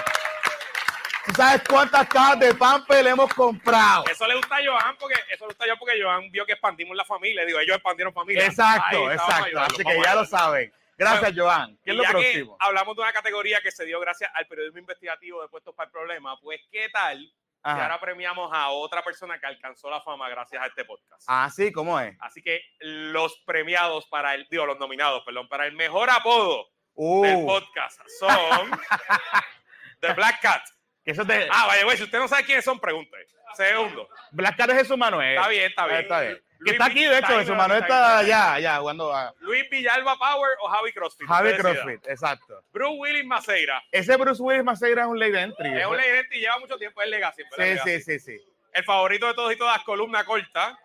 [1.24, 4.04] ¿tú sabes cuántas cajas de Pamper le hemos comprado?
[4.10, 6.52] Eso le gusta a Joan porque eso le gusta a Joan porque Joan vio que
[6.52, 7.46] expandimos la familia.
[7.46, 8.44] Digo, ellos expandieron familia.
[8.44, 9.60] Exacto, exacto.
[9.60, 10.70] Así que ya lo saben.
[11.10, 11.76] Gracias, Joan.
[11.84, 12.58] ¿Qué es Y lo próximo?
[12.58, 15.86] que hablamos de una categoría que se dio gracias al periodismo investigativo de Puestos para
[15.86, 17.82] el Problema, pues ¿qué tal Ajá.
[17.84, 21.22] ahora premiamos a otra persona que alcanzó la fama gracias a este podcast?
[21.28, 22.16] Ah, sí, ¿cómo es?
[22.20, 27.22] Así que los premiados para el, digo, los nominados, perdón, para el mejor apodo Uh,
[27.24, 28.70] del podcast son
[30.00, 30.62] The Black Cat.
[31.04, 31.48] Que eso te...
[31.50, 33.16] Ah, vaya, güey, si usted no sabe quiénes son, pregunte.
[33.54, 34.08] Segundo.
[34.30, 35.36] Black Cat es Jesús Manuel.
[35.36, 36.00] Está bien, está bien.
[36.00, 36.42] Está bien.
[36.64, 40.50] Que está aquí, de hecho, Jesús Manuel está allá, allá, jugando a Luis Villalba Power
[40.60, 41.26] o Javi CrossFit.
[41.26, 41.56] Javi.
[41.56, 42.62] CrossFit, exacto.
[42.72, 43.82] Bruce Willis Maceira.
[43.90, 45.80] Ese Bruce Willis Maceira es un de entry.
[45.80, 47.02] Es un leyente y lleva mucho tiempo.
[47.02, 47.42] Es Legacy.
[47.42, 47.90] Sí, Legacy.
[47.90, 48.52] sí, sí, sí.
[48.72, 50.78] El favorito de todos y todas, columna corta.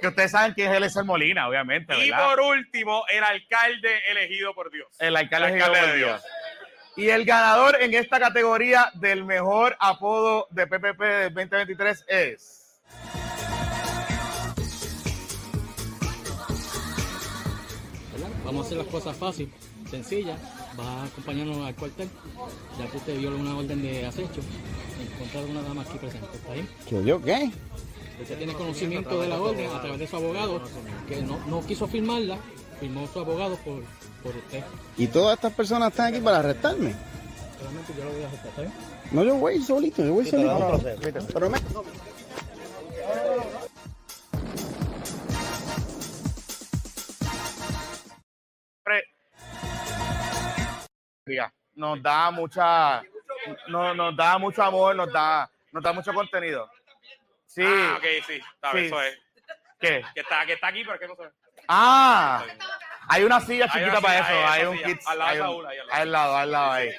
[0.00, 2.28] Que ustedes saben quién es Eliezer Molina, obviamente, Y ¿verdad?
[2.28, 4.88] por último, el alcalde elegido por Dios.
[5.00, 6.24] El alcalde, El Guillermo alcalde de Díaz.
[6.96, 12.80] Y el ganador en esta categoría del mejor apodo de PPP del 2023 es.
[18.46, 19.52] Vamos a hacer las cosas fácil,
[19.90, 20.40] sencillas.
[20.78, 22.08] Va a acompañarnos al cuartel,
[22.78, 24.40] ya que usted viola una orden de acecho,
[24.98, 26.28] encontrar una dama aquí presente.
[26.32, 26.68] ¿Está bien?
[26.90, 27.50] ¿Yo, yo qué?
[28.22, 30.62] Usted tiene conocimiento de la orden a través de su abogado,
[31.06, 32.38] que no, no quiso firmarla,
[32.80, 33.82] firmó su abogado por,
[34.26, 34.64] por usted.
[34.96, 36.94] ¿Y todas estas personas están aquí para arrestarme?
[37.58, 38.72] Solamente yo lo voy a aceptar, ¿está bien?
[39.12, 40.80] No, yo voy solito, yo voy solito.
[41.32, 41.58] Pero me...
[51.76, 53.02] Nos da mucha.
[53.68, 56.70] No, nos da mucho amor, nos da, nos da mucho contenido.
[57.46, 57.62] Sí.
[57.64, 58.40] Ah, ok, sí.
[58.54, 58.78] Está Sí.
[58.78, 59.18] eso es.
[59.78, 60.02] ¿Qué?
[60.14, 61.30] Que está, que está aquí, pero que no se ve.
[61.68, 62.42] Ah,
[63.08, 64.48] hay una silla chiquita una para silla, eso.
[64.52, 64.98] hay un kit.
[65.06, 66.00] Al lado hay de un- Saúl, ahí al lado.
[66.02, 66.90] al lado, al lado ahí.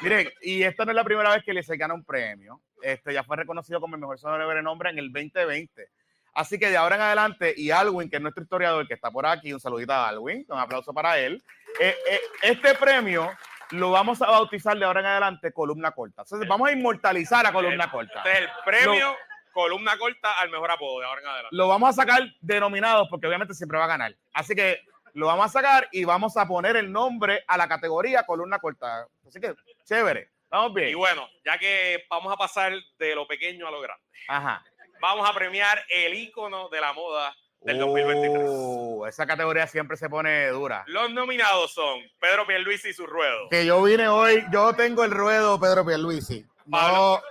[0.00, 2.60] Miren, y esta no es la primera vez que se gana un premio.
[2.82, 5.88] Este ya fue reconocido como el mejor sobrenombre en el 2020.
[6.34, 9.26] Así que de ahora en adelante, y Alwin, que es nuestro historiador, que está por
[9.26, 11.42] aquí, un saludito a Alwin, un aplauso para él.
[11.78, 13.30] Eh, eh, este premio
[13.70, 16.22] lo vamos a bautizar de ahora en adelante columna corta.
[16.22, 18.22] Entonces, vamos a inmortalizar a columna corta.
[18.24, 19.14] Este es el premio
[19.52, 21.56] columna corta al mejor apodo de ahora en adelante.
[21.56, 24.14] Lo vamos a sacar denominados porque obviamente siempre va a ganar.
[24.32, 24.80] Así que
[25.14, 29.06] lo vamos a sacar y vamos a poner el nombre a la categoría columna corta.
[29.26, 30.30] Así que, chévere.
[30.50, 30.98] Vamos Y bien.
[30.98, 34.02] bueno, ya que vamos a pasar de lo pequeño a lo grande.
[34.28, 34.64] Ajá.
[35.00, 38.42] vamos a premiar el ícono de la moda del 2023.
[38.48, 40.84] Uh, esa categoría siempre se pone dura.
[40.86, 43.48] Los nominados son Pedro Pierluisi y su ruedo.
[43.50, 46.44] Que yo vine hoy, yo tengo el ruedo Pedro Pierluisi.
[46.66, 47.22] No, Pablo.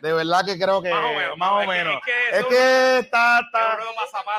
[0.00, 1.94] De verdad que creo que Más o menos, más o es que- menos.
[1.96, 3.78] es que Es está, está,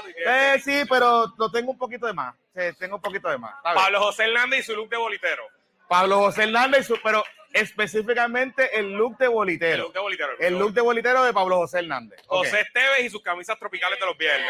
[0.08, 2.36] y Eh, sí, pero lo tengo un poquito de más.
[2.56, 3.54] Sí, tengo un poquito de más.
[3.64, 5.44] Pablo José Hernández y su look de bolitero.
[5.88, 9.84] Pablo José Hernández, su- pero específicamente el look de El bolitero.
[9.84, 10.32] look de bolitero.
[10.40, 12.20] El look de bolitero de Pablo José Hernández.
[12.28, 14.50] José Esteves y sus camisas tropicales de los viernes.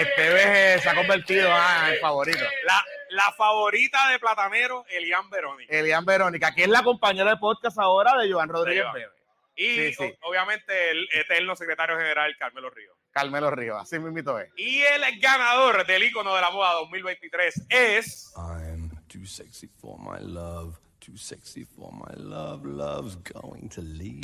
[0.00, 2.44] Esteves eh, se ha convertido ah, en el favorito.
[2.66, 5.74] La, la favorita de Platanero, Elian Verónica.
[5.76, 8.84] Elian Verónica, que es la compañera de podcast ahora de Joan Rodríguez.
[8.92, 9.08] Bebe.
[9.56, 10.14] Y Sí, sí.
[10.22, 12.96] o- obviamente el eterno secretario general Carmelo Ríos.
[13.10, 14.50] Carmelo Rivas, así mismito es.
[14.56, 20.20] Y el ganador del ícono de la moda 2023 es I'm too sexy for my
[20.20, 22.64] love, too sexy for my love.
[22.64, 24.20] Love's going to leave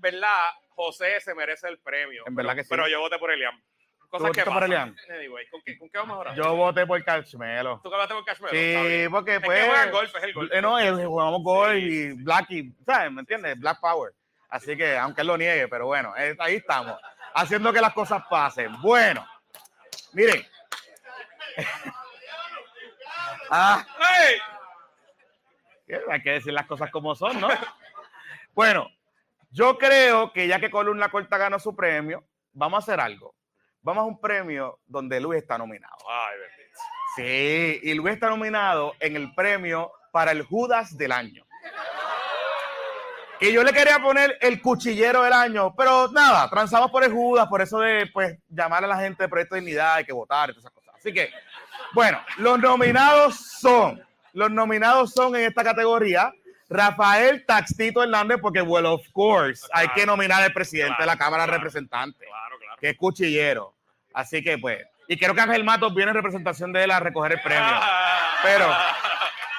[0.00, 2.24] en verdad, José se merece el premio.
[2.26, 2.70] En verdad pero, que sí.
[2.70, 3.62] Pero yo voté por Elian.
[4.08, 4.72] Cosas que por pasan.
[4.72, 4.96] Elian?
[5.10, 6.34] Anyway, ¿con qué, ¿con qué vamos ahora?
[6.34, 7.80] Yo voté por Carmelo.
[7.82, 8.54] ¿Tú que votaste por?
[8.54, 9.60] Está Sí, porque Es pues.
[9.60, 10.50] que juegan golf, es el golf.
[10.52, 13.12] eh, no, eh, jugamos golf Sí, y Black y, ¿sabes?
[13.12, 13.58] ¿Me entiendes?
[13.58, 14.12] Black Power.
[14.48, 16.98] Así que, aunque él lo niegue, pero bueno, eh, ahí estamos,
[17.34, 18.80] haciendo que las cosas pasen.
[18.80, 19.24] Bueno,
[20.12, 20.44] miren.
[23.50, 23.86] ah,
[24.18, 24.38] ¡Ey!
[26.10, 27.48] hay que decir las cosas como son, ¿no?
[28.54, 28.90] Bueno,
[29.50, 33.34] yo creo que ya que Columna Corta ganó su premio, vamos a hacer algo.
[33.82, 35.96] Vamos a un premio donde Luis está nominado.
[36.08, 36.80] Ay, bendito.
[37.16, 41.44] Sí, y Luis está nominado en el premio para el Judas del año.
[43.40, 47.48] Que yo le quería poner el cuchillero del año, pero nada, transamos por el Judas,
[47.48, 50.50] por eso de pues llamar a la gente de Proyecto de Dignidad, hay que votar
[50.50, 50.94] y todas esas cosas.
[50.94, 51.30] Así que,
[51.94, 56.34] bueno, los nominados son, los nominados son en esta categoría
[56.70, 61.44] Rafael Taxito Hernández, porque, well, of course, hay que nominar al presidente de la Cámara
[61.44, 61.52] de.
[61.52, 62.76] Representantes Claro, claro.
[62.80, 63.74] que es cuchillero.
[64.14, 67.32] Así que pues, y creo que Ángel Matos viene en representación de él a recoger
[67.32, 67.68] el premio.
[68.44, 68.72] Pero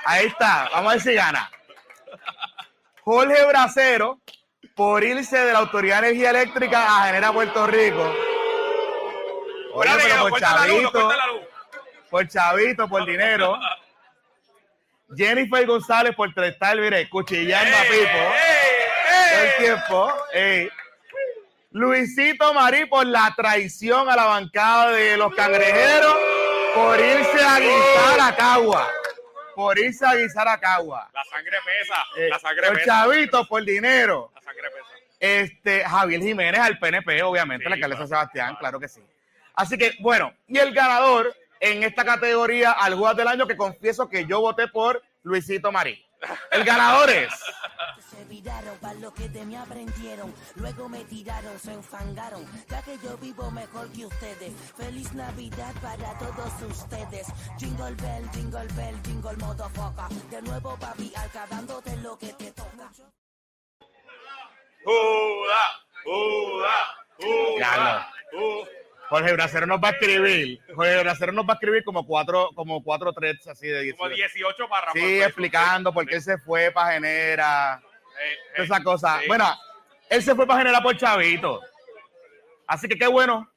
[0.06, 1.52] ahí está, vamos a ver si gana.
[3.04, 4.22] Jorge Bracero,
[4.74, 8.16] por irse de la Autoridad de Energía Eléctrica a Genera Puerto Rico.
[9.74, 11.12] Oye, pero por chavito,
[12.10, 13.58] por chavito, por dinero.
[15.16, 18.18] Jennifer González por estar, mire, cuchillando a ¡Ey, Pipo ey,
[19.10, 19.48] todo ey!
[19.48, 20.14] el tiempo.
[20.34, 20.70] ey.
[21.72, 26.16] Luisito Marí por la traición a la bancada de los cangrejeros
[26.76, 28.90] por irse a guisar a Cagua.
[29.56, 31.10] Por irse a guisar a Cagua.
[31.14, 32.86] La sangre pesa, Eh, la sangre los pesa.
[32.86, 34.32] chavitos por dinero.
[34.36, 34.86] La sangre pesa.
[35.20, 38.60] Este, Javier Jiménez al PNP, obviamente, Sí, la alcaldesa claro, Sebastián, claro.
[38.60, 39.02] claro que sí.
[39.54, 44.10] Así que, bueno, y el ganador en esta categoría al Judas del Año, que confieso
[44.10, 46.04] que yo voté por Luisito Marí.
[46.52, 47.34] El ganador es
[48.10, 50.34] Se viraron para lo que de mí aprendieron.
[50.56, 52.46] Luego me tiraron, se enfangaron.
[52.70, 54.54] Ya que yo vivo mejor que ustedes.
[54.76, 57.28] Feliz Navidad para todos ustedes.
[57.58, 60.10] Jingle bell, jingle bell, jingle motherfucker.
[60.30, 62.92] De nuevo, papi, alca dándote lo que te toca.
[64.84, 65.64] Judá,
[66.04, 68.81] Judá, Diablo.
[69.12, 70.62] Jorge Bracero nos va a escribir.
[70.74, 73.98] Jorge Bracero nos va a escribir como cuatro, como cuatro threads así de 18.
[73.98, 75.02] Como 18 párrafos.
[75.02, 77.82] Sí, explicando por qué él se fue para Genera,
[78.24, 79.20] Eh, eh, esa cosa.
[79.28, 79.54] Bueno,
[80.10, 81.60] él se fue para Genera por Chavito.
[82.68, 83.52] Así que qué bueno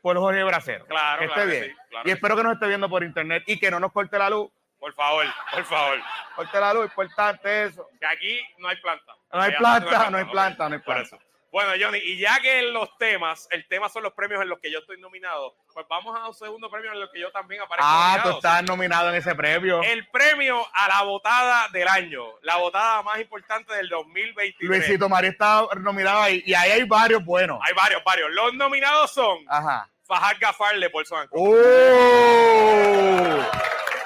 [0.00, 0.86] por Jorge Bracero.
[0.86, 1.70] Claro, que esté claro que bien.
[1.72, 4.16] sí, claro y espero que nos esté viendo por internet y que no nos corte
[4.16, 4.48] la luz.
[4.78, 5.98] Por favor, por favor.
[6.36, 7.84] Corte la luz, importante eso.
[7.98, 9.12] Que aquí no hay planta.
[9.32, 11.18] No hay planta, no hay planta, no hay planta.
[11.52, 14.70] Bueno, Johnny, y ya que los temas, el tema son los premios en los que
[14.70, 17.88] yo estoy nominado, pues vamos a un segundo premio en los que yo también aparezco
[17.90, 18.36] Ah, tú nominado.
[18.38, 19.82] estás nominado en ese premio.
[19.82, 24.68] El premio a la votada del año, la votada más importante del 2023.
[24.68, 27.58] Luisito María está nominado ahí y ahí hay varios buenos.
[27.66, 28.30] Hay varios, varios.
[28.30, 29.88] Los nominados son Ajá.
[30.06, 31.34] Fajad Gafarle por su anco.
[31.36, 33.40] ¡Oh!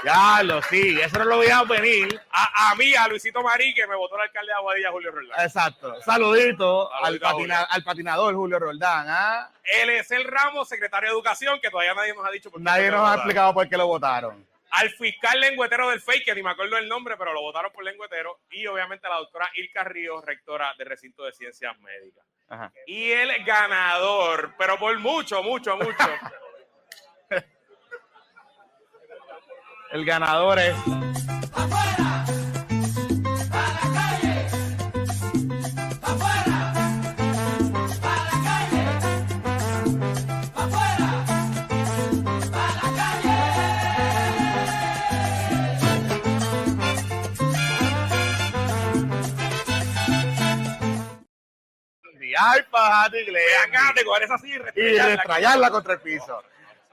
[0.05, 2.21] Ya lo sí, eso no lo veíamos venir.
[2.31, 5.41] A, a mí, a Luisito Marí, que me votó el alcalde de Aguadilla, Julio Roldán.
[5.45, 6.01] Exacto.
[6.03, 7.67] Saludito, al, Saludito a patina- Julio.
[7.71, 9.07] al patinador Julio Roldán.
[9.09, 9.51] ¿ah?
[9.65, 12.97] Eliezer Ramos, secretario de Educación, que todavía nadie nos ha dicho por qué Nadie lo
[12.99, 13.19] nos ha votaron.
[13.21, 14.47] explicado por qué lo votaron.
[14.73, 17.85] Al fiscal lengüetero del FEI, que ni me acuerdo el nombre, pero lo votaron por
[17.85, 18.41] lengüetero.
[18.51, 22.25] Y obviamente a la doctora Ilka Ríos, rectora del recinto de ciencias médicas.
[22.49, 22.73] Ajá.
[22.87, 25.97] Y el ganador, pero por mucho, mucho, mucho.
[29.95, 30.75] El ganador es.
[31.55, 32.25] ¡Afuera!
[33.53, 34.49] ¡A la calle!
[36.03, 36.59] ¡Afuera!
[38.03, 38.85] ¡A la calle!
[40.57, 41.11] ¡Afuera!
[42.55, 43.39] ¡A la calle!
[54.75, 56.43] Y y contra el piso.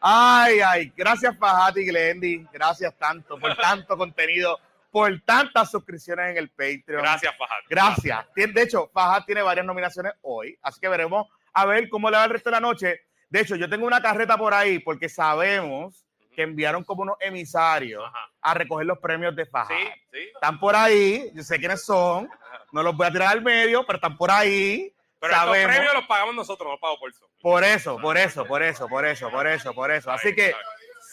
[0.01, 6.49] Ay, ay, gracias Fajati Glendy, gracias tanto por tanto contenido, por tantas suscripciones en el
[6.49, 7.03] Patreon.
[7.03, 7.65] Gracias, Fajat.
[7.69, 8.25] Gracias.
[8.35, 12.23] De hecho, Fajat tiene varias nominaciones hoy, así que veremos a ver cómo le va
[12.25, 13.01] el resto de la noche.
[13.29, 16.03] De hecho, yo tengo una carreta por ahí porque sabemos
[16.35, 18.31] que enviaron como unos emisarios Ajá.
[18.41, 19.77] a recoger los premios de Fajat.
[19.77, 20.19] Sí, sí.
[20.33, 22.27] Están por ahí, yo sé quiénes son,
[22.71, 24.91] no los voy a tirar al medio, pero están por ahí.
[25.21, 25.71] Pero sabemos.
[25.75, 27.29] premios los pagamos nosotros, no los pago por eso.
[27.41, 30.11] Por eso, por eso, por eso, por eso, por eso, por eso.
[30.11, 30.53] Así que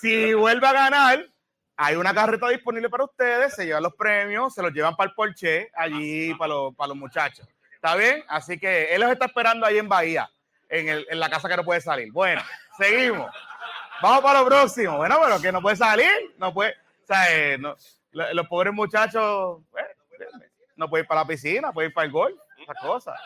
[0.01, 1.25] si vuelve a ganar,
[1.77, 5.15] hay una carreta disponible para ustedes, se llevan los premios, se los llevan para el
[5.15, 7.47] Porsche, allí para los, para los muchachos.
[7.75, 8.25] ¿Está bien?
[8.29, 10.29] Así que él los está esperando ahí en Bahía,
[10.69, 12.11] en, el- en la casa que no puede salir.
[12.11, 12.43] Bueno,
[12.77, 13.31] seguimos.
[14.03, 14.97] Vamos para lo próximo.
[14.97, 17.77] Bueno, pero que no puede salir, no puede, o sea, eh, no-
[18.13, 20.27] los pobres muchachos, eh,
[20.77, 23.21] no pueden ir para la piscina, pueden ir para el golf, esas cosas.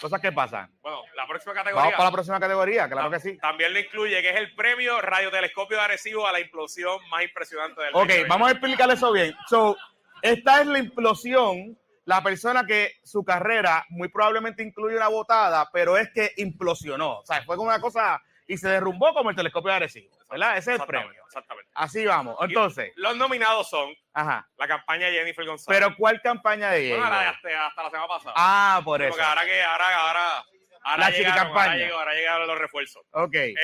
[0.00, 0.70] Cosas que pasan.
[0.82, 1.96] Bueno, la próxima Vamos categoría.
[1.96, 3.38] para la próxima categoría, claro que sí.
[3.38, 7.80] También le incluye que es el premio radiotelescopio de Arecibo a la implosión más impresionante
[7.80, 8.28] del Ok, 2020.
[8.28, 9.34] vamos a explicar eso bien.
[9.48, 9.76] So,
[10.20, 15.96] esta es la implosión, la persona que su carrera muy probablemente incluye una botada, pero
[15.96, 17.20] es que implosionó.
[17.20, 20.14] O sea, fue como una cosa y se derrumbó como el telescopio de Arecibo.
[20.30, 20.56] ¿Verdad?
[20.56, 21.22] Ese es el premio.
[21.26, 21.70] Exactamente.
[21.74, 22.36] Así vamos.
[22.40, 24.48] Entonces, Los nominados son ajá.
[24.56, 25.80] la campaña de Jennifer González.
[25.80, 28.34] Pero ¿cuál campaña de bueno, hasta, hasta la semana pasada.
[28.36, 29.10] Ah, por eso.
[29.10, 30.44] Porque ahora que ahora, ahora,
[30.84, 31.88] ahora La llegaron, chiquicampaña.
[31.92, 33.02] ahora, llegaron los refuerzos.
[33.12, 33.34] Ok.
[33.34, 33.56] Eh,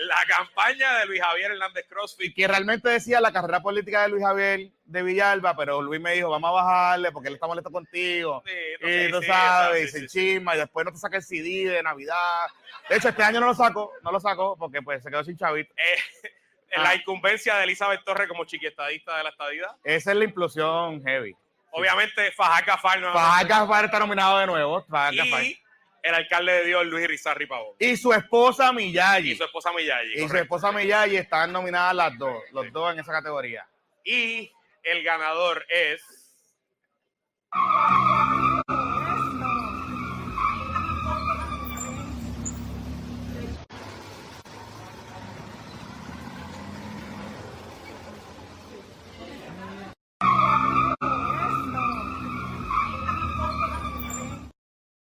[0.00, 2.34] la campaña de Luis Javier Hernández Crossfit.
[2.34, 6.28] que realmente decía la carrera política de Luis Javier de Villalba, pero Luis me dijo,
[6.30, 8.42] vamos a bajarle porque él está molesto contigo.
[8.46, 8.52] Sí,
[8.88, 11.22] y sí, tú sí, sabes, sí, y se chisma, y después no te saca el
[11.22, 12.46] CD de Navidad.
[12.88, 15.36] De hecho, este año no lo sacó, no lo sacó porque pues se quedó sin
[15.38, 15.72] chavito.
[15.76, 16.30] Eh,
[16.76, 16.82] Ah.
[16.82, 19.76] La incumbencia de Elizabeth Torres como chiquiestadista de la estadidad.
[19.84, 21.32] Esa es la implosión heavy.
[21.70, 23.28] Obviamente, Fajal Gafar nuevamente.
[23.30, 24.80] Fajal Gaspar está nominado de nuevo.
[24.88, 25.14] Gaspar.
[25.14, 25.56] y
[26.04, 27.76] el alcalde de Dios, Luis Rizarri Pavón.
[27.78, 29.32] Y su esposa Miyagi.
[29.32, 30.22] Y su esposa Miyagi.
[30.22, 33.66] Y su esposa Miyagi están nominadas las dos, los dos en esa categoría.
[34.04, 34.52] Y
[34.82, 36.02] el ganador es.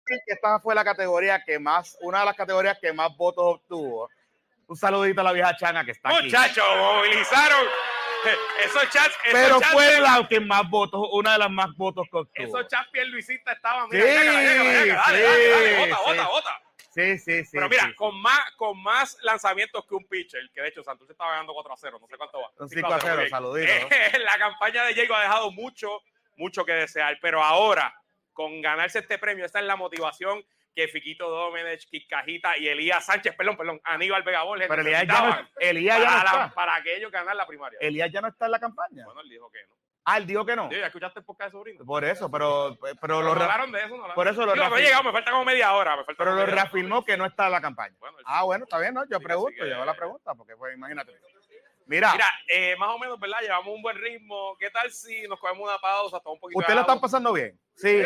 [0.08, 4.10] Que esta fue la categoría que más, una de las categorías que más votos obtuvo.
[4.68, 6.26] Un saludito a la vieja chana que está aquí.
[6.26, 7.66] Muchachos, movilizaron
[8.66, 9.18] esos chats.
[9.26, 12.48] Esos Pero chats, fue la que más votos, una de las más votos que obtuvo.
[12.48, 13.90] Esos chats Luisita estaban.
[13.90, 15.80] Sí, Mira, llega, llega, llega, dale, sí, dale, dale, sí.
[15.80, 16.62] bota, bota, bota.
[16.98, 17.52] Sí, sí, sí.
[17.54, 17.94] Pero mira, sí.
[17.94, 21.74] con más con más lanzamientos que un pitcher, que de hecho Santurce estaba ganando 4
[21.74, 22.52] a 0, no sé cuánto va.
[22.58, 23.30] Un 5 a 0, ok.
[23.30, 23.72] saludito.
[24.26, 26.02] La campaña de Diego ha dejado mucho,
[26.38, 27.94] mucho que desear, pero ahora,
[28.38, 33.36] con ganarse este premio, esta es la motivación que Fiquito Domenech, Kikajita y Elías Sánchez,
[33.36, 36.52] perdón, perdón, Aníbal Vega Borges Pero Elías ya no, ya no para, está.
[36.54, 37.80] para que ellos ganar la primaria.
[37.82, 39.06] Elías ya no está en la campaña.
[39.06, 39.76] Bueno, él dijo que no.
[40.06, 40.70] Ah, él dijo que no.
[40.70, 41.84] Sí, ¿Ya escuchaste el podcast de sobrino?
[41.84, 44.78] Por eso, pero, pero Pero lo, hablaron de eso, no por eso lo Digo, no
[44.78, 45.98] he llegado, me falta como media hora.
[45.98, 47.96] Me falta pero lo reafirmó que no está en la campaña.
[48.00, 49.04] Bueno, Ah, bueno, está bien, ¿no?
[49.10, 51.12] Yo pregunto, yo hago la pregunta, porque pues imagínate.
[51.88, 53.38] Mira, Mira, eh, más o menos, ¿verdad?
[53.42, 54.56] Llevamos un buen ritmo.
[54.60, 56.94] ¿Qué tal si nos cogemos una pausa, hasta un poquito ¿ustedes de lo agua?
[56.94, 57.60] están pasando bien?
[57.76, 58.02] Sí,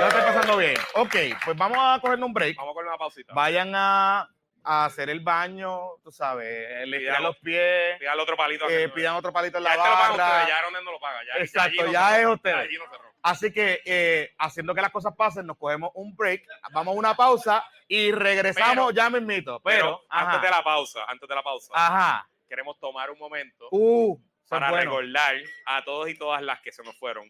[0.00, 0.76] lo están pasando bien.
[0.94, 2.56] Ok, pues vamos a cogernos un break.
[2.56, 3.32] Vamos con una pausita.
[3.34, 4.28] Vayan a,
[4.62, 8.68] a hacer el baño, tú sabes, le tiran los pies, Pidan otro palito.
[8.70, 10.48] eh, pidan otro palito en la ya este lo pagan ustedes, barra.
[10.48, 11.20] ya no lo paga.
[11.26, 12.56] Ya, Exacto, no ya cerró, es ustedes.
[12.56, 13.14] allí no cerró.
[13.22, 16.42] Así que eh, haciendo que las cosas pasen, nos cogemos un break,
[16.72, 19.60] vamos a una pausa y regresamos Pero- ya mismito.
[19.60, 23.66] Pero, Pero, antes de la pausa, antes de la pausa, ajá, queremos tomar un momento
[23.72, 24.16] uh,
[24.48, 24.92] para bueno.
[24.92, 25.34] recordar
[25.66, 27.26] a todos y todas las que se nos fueron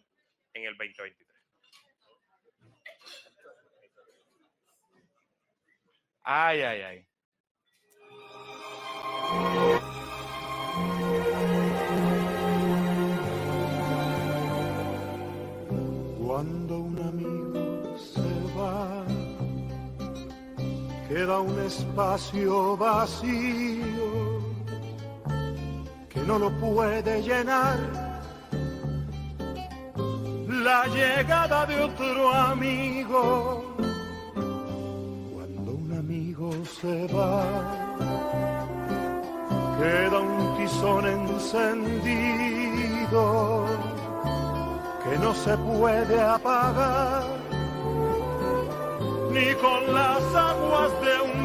[0.52, 1.26] en el 2023.
[6.24, 7.06] Ay, ay, ay.
[16.18, 18.20] Cuando un amigo se
[18.58, 19.06] va,
[21.08, 24.23] queda un espacio vacío
[26.14, 27.76] que no lo puede llenar.
[30.48, 33.76] La llegada de otro amigo,
[35.34, 36.50] cuando un amigo
[36.80, 37.44] se va,
[39.78, 42.54] queda un tizón encendido
[45.04, 47.24] que no se puede apagar
[49.32, 51.43] ni con las aguas de un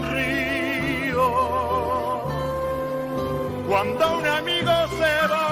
[3.70, 5.46] Cuando un amigo se va,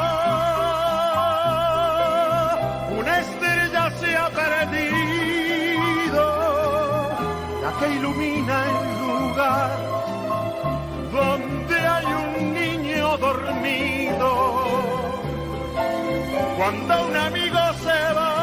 [2.99, 6.23] una estrella se ha perdido,
[7.61, 9.77] la que ilumina el lugar
[11.13, 14.29] donde hay un niño dormido.
[16.57, 18.33] Cuando un amigo se va,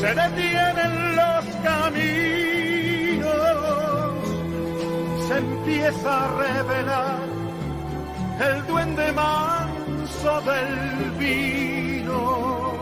[0.00, 0.77] se detienen
[5.68, 7.18] empieza a revelar
[8.40, 12.72] el duende manso del vino.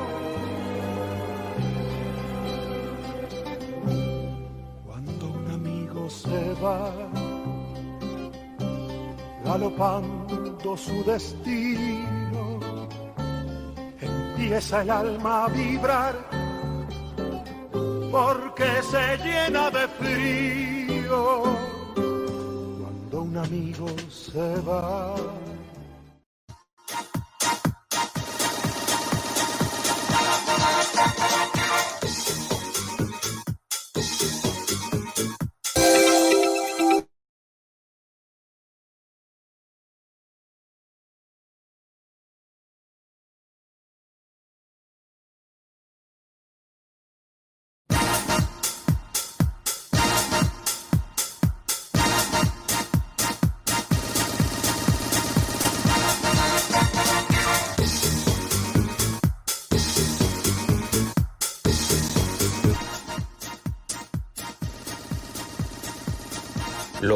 [4.87, 6.93] Cuando un amigo se va,
[9.45, 12.61] galopando su destino,
[14.01, 16.15] empieza el alma a vibrar
[18.13, 21.76] porque se llena de frío.
[23.37, 25.15] Un amigo se va.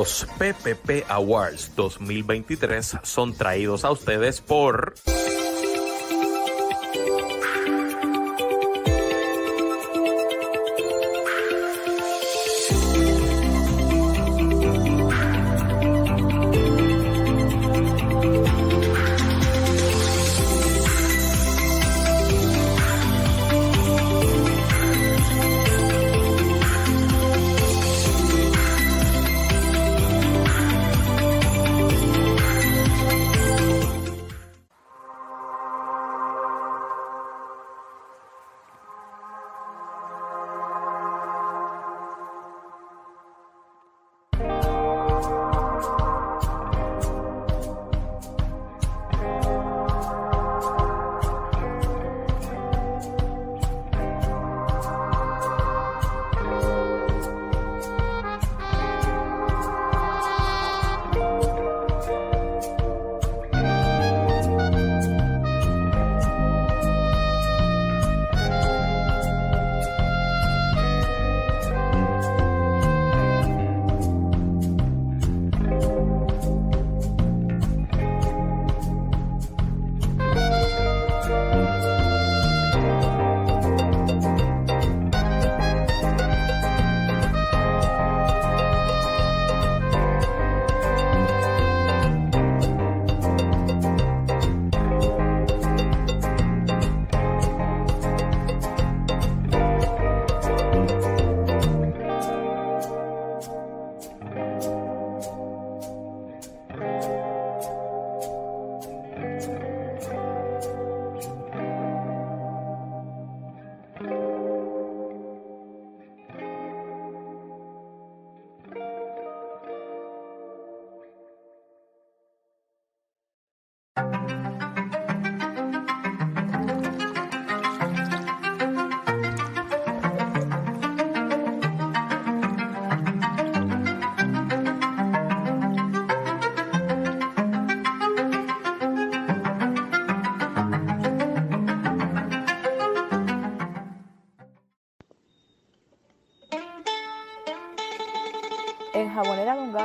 [0.00, 4.94] Los PPP Awards 2023 son traídos a ustedes por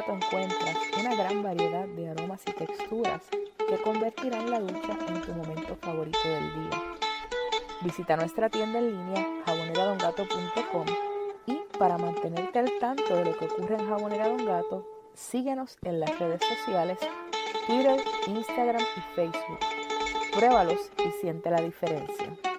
[0.05, 3.21] Gato encuentras una gran variedad de aromas y texturas
[3.57, 6.83] que convertirán la ducha en tu momento favorito del día.
[7.81, 10.85] Visita nuestra tienda en línea jaboneradongato.com
[11.47, 15.99] y para mantenerte al tanto de lo que ocurre en Jabonera Don Gato, síguenos en
[15.99, 16.99] las redes sociales
[17.67, 19.59] Twitter, Instagram y Facebook.
[20.33, 22.54] Pruébalos y siente la diferencia.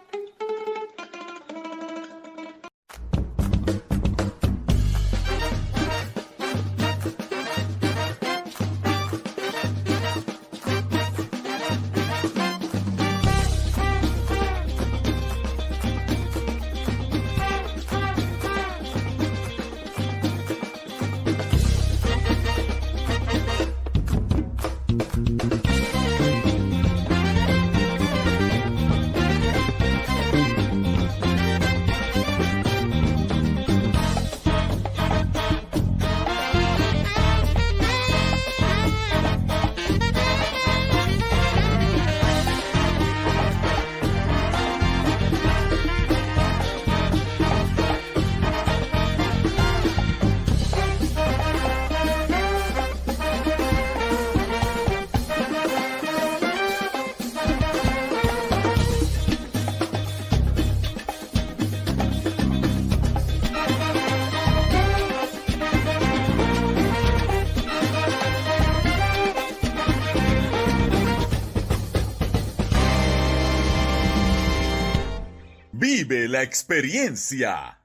[76.37, 77.76] La experiencia.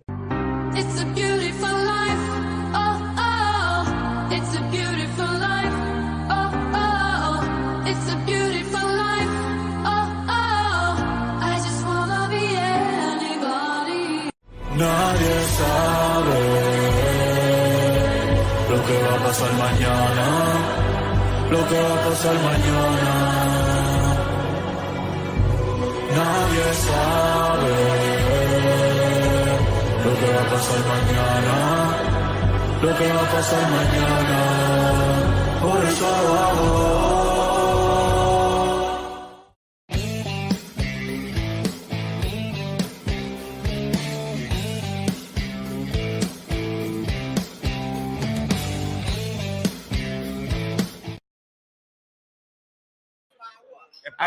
[14.80, 16.40] Nadie sabe
[18.70, 20.26] lo que va a pasar mañana,
[21.50, 23.12] lo que va a pasar mañana.
[26.16, 27.76] Nadie sabe
[30.04, 31.56] lo que va a pasar mañana,
[32.80, 34.40] lo que va a pasar mañana.
[35.60, 37.19] Por eso hago.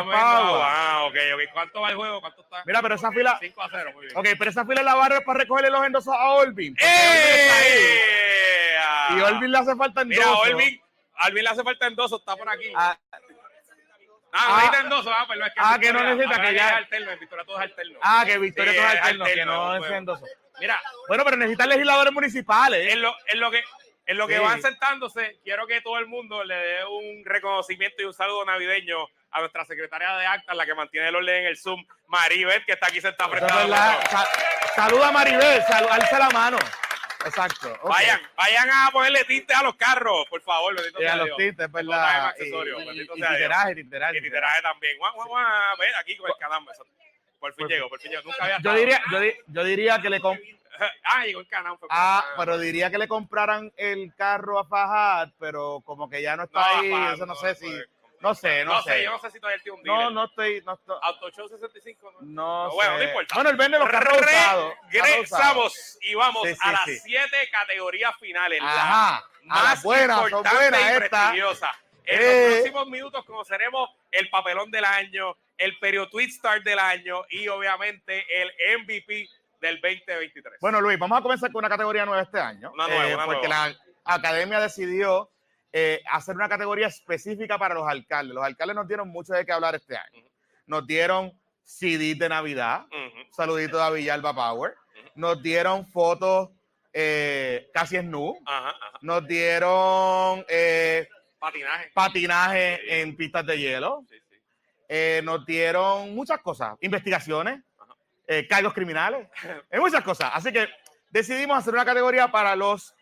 [0.02, 0.16] Power.
[0.66, 1.42] Ah, ok, ok.
[1.54, 2.22] ¿Cuánto va el juego?
[2.22, 2.64] ¿Cuánto está?
[2.66, 3.38] Mira, pero esa fila.
[3.40, 4.18] 5 a 0, muy bien.
[4.18, 6.76] Ok, pero esa fila en la barra es para recogerle los endosos a Olvin.
[6.80, 8.00] ¡Eh!
[9.12, 10.48] Y Olvin le hace falta Mira, endosos.
[10.48, 10.82] Olvin,
[11.16, 12.72] a Olvin le hace falta endoso, está por aquí.
[12.76, 12.98] Ah,
[14.36, 14.58] Ah, no ah.
[14.58, 17.20] necesita endoso, ah, pero es que Ah, que no necesita, que ya es alterno, en
[17.20, 18.00] Victoria todo es alterno.
[18.02, 19.92] Ah, que Victoria todo es es alterno, que no pues.
[19.92, 20.26] es endoso.
[20.60, 22.94] Mira, Bueno, pero necesitan legisladores municipales.
[22.94, 23.64] en lo, en lo que
[24.06, 24.42] en lo que Sí.
[24.44, 29.08] van sentándose, quiero que todo el mundo le dé un reconocimiento y un saludo navideño
[29.32, 32.74] a nuestra secretaria de actas, la que mantiene el orden en el Zoom, Maribel, que
[32.74, 33.40] está aquí sentada.
[34.10, 34.28] Sa-
[34.76, 36.58] saluda a Maribel, sal- alza la mano.
[37.26, 37.80] Exacto.
[37.86, 41.38] Vayan, vayan a ponerle tinte a los carros, por favor, bendito Y sea a los
[41.38, 42.36] tintes, verdad.
[42.38, 44.98] Y- y- y titeraje, titeraje, Y titeraje también.
[44.98, 46.68] Guau, guau, guau, ven aquí con el canam.
[46.72, 46.86] eso.
[47.40, 48.24] Por fin Por- llegó, por fin llegó.
[48.24, 50.20] Nunca había Yo diría, yo, di- yo diría que le
[51.04, 55.82] Ah, llegó el por- ah, pero diría que le compraran el carro a Fajad, pero
[55.86, 57.72] como que ya no está No, ahí, Fajad, eso no no, sé si,
[58.20, 58.92] no sé, no, No sé.
[58.94, 60.12] sé, yo no sé si todavía tiene un No, dealer.
[60.14, 62.20] no estoy, no estoy, Autoshow 65, ¿no?
[62.22, 62.76] no sé.
[62.76, 63.36] bueno, no importa.
[63.36, 64.74] Bueno, él vende los carros usados.
[64.90, 67.00] Regresamos y vamos Sí, sí, a las sí.
[67.00, 68.62] siete categorías finales.
[68.64, 71.76] Ajá, la a más son importante buenas y prestigiosa.
[72.06, 72.26] En Eh.
[72.50, 77.48] los próximos minutos conoceremos el papelón del año, el Perio Tweet Star del año y
[77.48, 78.52] obviamente el
[78.82, 79.30] MVP
[79.64, 80.60] del 2023.
[80.62, 82.72] Bueno, Luis, vamos a comenzar con una categoría nueva este año.
[82.74, 83.70] Una nueva, eh, una porque nueva.
[83.70, 85.32] la academia decidió
[85.72, 88.36] eh, hacer una categoría específica para los alcaldes.
[88.36, 90.24] Los alcaldes nos dieron mucho de qué hablar este año.
[90.68, 91.32] Nos dieron
[91.64, 93.34] CD de Navidad, Ujú.
[93.34, 94.76] saludito a Villalba Power.
[95.16, 96.50] Nos dieron fotos
[96.92, 97.98] eh, casi.
[97.98, 98.10] Ajá,
[98.46, 98.76] ajá.
[99.02, 101.08] Nos dieron eh,
[101.40, 101.92] Patinaje.
[101.94, 102.84] patinaje Sí.
[102.90, 104.04] en pistas de hielo.
[104.10, 104.36] Sí, sí.
[104.90, 107.62] Eh, nos dieron muchas cosas, investigaciones.
[108.28, 109.28] Eh, cargos criminales,
[109.72, 110.32] eh, muchas cosas.
[110.34, 110.68] Así que
[111.10, 112.96] decidimos hacer una categoría para los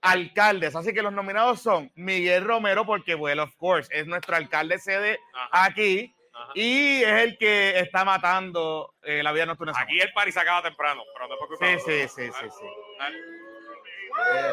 [0.00, 0.76] alcaldes.
[0.76, 5.18] Así que los nominados son Miguel Romero, porque, well, of course, es nuestro alcalde sede
[5.34, 5.64] Ajá.
[5.66, 6.52] aquí Ajá.
[6.54, 9.72] y es el que está matando eh, la vida nocturna.
[9.76, 12.66] en Aquí el party se acaba temprano, pero no Sí, sí, sí, sí, sí.
[14.32, 14.52] Eh,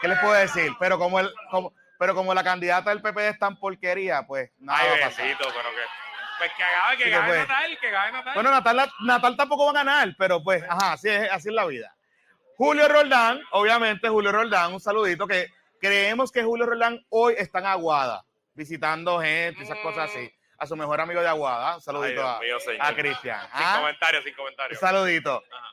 [0.00, 0.72] ¿Qué les puedo decir?
[0.78, 4.78] Pero como, el, como, pero como la candidata del PP es tan porquería, pues nada
[4.82, 5.24] va Ay, a pasar.
[5.26, 6.09] bendito, pero que.
[6.40, 7.38] Pues que haga, que Sí que gane fue.
[7.38, 8.34] Natal, que gane Natal.
[8.34, 11.66] Bueno, Natal, Natal tampoco va a ganar, pero pues, ajá, así es, así es la
[11.66, 11.94] vida.
[12.56, 15.48] Julio Roldán, obviamente Julio Roldán, un saludito que
[15.80, 18.24] creemos que Julio Roldán hoy está en Aguada,
[18.54, 20.30] visitando gente, esas cosas así.
[20.58, 22.82] A su mejor amigo de Aguada, un Ay, saludito Dios a, mío, señor.
[22.82, 23.40] a Cristian.
[23.40, 23.76] Sin ¿ah?
[23.80, 24.80] comentarios, sin Un comentarios.
[24.80, 25.42] saludito.
[25.52, 25.66] Ajá.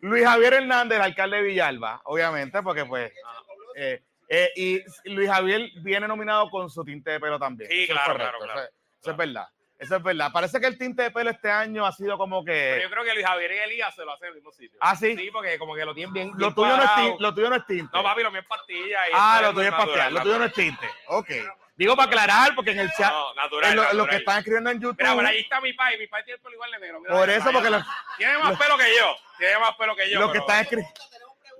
[0.00, 3.12] Luis Javier Hernández, alcalde de Villalba, obviamente, porque pues...
[3.24, 3.38] Ajá.
[3.76, 7.68] eh, eh, y Luis Javier viene nominado con su tinte de pelo también.
[7.70, 8.60] Sí, Eso es claro, correcto, claro, claro.
[8.60, 9.48] Eso, es- eso es verdad.
[9.78, 10.30] Eso es verdad.
[10.32, 12.82] Parece que el tinte de pelo este año ha sido como Pero que.
[12.82, 14.78] yo creo que Luis Javier y Elías se lo hacen en el mismo sitio.
[14.80, 15.16] ¿Ah, sí?
[15.16, 16.28] Sí, porque como que lo tienen bien.
[16.30, 17.90] Lo bien tuyo, no es tinte, lo tuyo no es tinte.
[17.96, 19.08] No, papi, lo mío es pastilla.
[19.08, 20.12] y ah, lo tuyo es pastear.
[20.12, 20.88] Lo tuyo no es tinte.
[21.08, 21.28] Ok.
[21.76, 23.10] Digo para aclarar, porque en el chat.
[23.12, 24.96] No, natural, en lo, que están escribiendo en YouTube.
[25.00, 25.98] Mira, por ahí está mi pai.
[25.98, 27.00] Mi pai tiene el pelo igual de negro.
[27.00, 27.82] Mira, Por eso, porque lo-
[28.16, 29.16] Tiene más lo- pelo que yo.
[29.38, 30.20] Tiene más pelo que yo.
[30.20, 30.88] lo que pero- está escrito.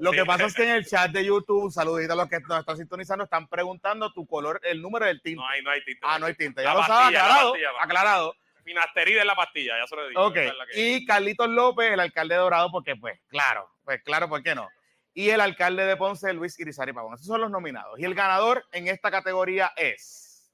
[0.01, 0.16] Lo Sí.
[0.18, 2.76] que pasa es que en el chat de YouTube, saludito a los que nos están
[2.76, 5.36] sintonizando, están preguntando tu color, el número del tinte.
[5.36, 6.01] No hay, no hay tinte.
[6.03, 6.62] ah, no hay tinte.
[6.62, 7.51] Ya La lo sabes, aclarado.
[7.53, 8.34] pastilla, aclarado.
[8.64, 10.22] Finasterida en la pastilla, ya se lo he dicho.
[10.24, 10.34] Ok.
[10.34, 14.55] que- Y Carlitos López, el alcalde de Dorado, porque pues, claro, pues claro, ¿por qué
[14.55, 14.68] no?
[15.12, 17.14] Y el alcalde de Ponce, Luis Irizarry Pavón.
[17.14, 17.99] Esos son los nominados.
[18.01, 20.51] Y el ganador en esta categoría es.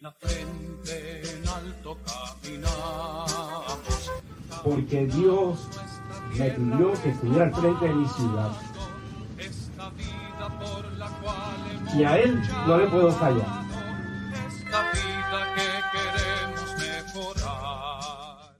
[0.00, 4.12] La frente en alto caminamos.
[4.62, 5.66] Porque Dios
[6.38, 8.50] me pidió que estuviera al frente de mi ciudad.
[11.94, 13.46] Y a Él no le puedo fallar.
[14.46, 15.62] esta vida que
[15.98, 18.56] queremos mejorar.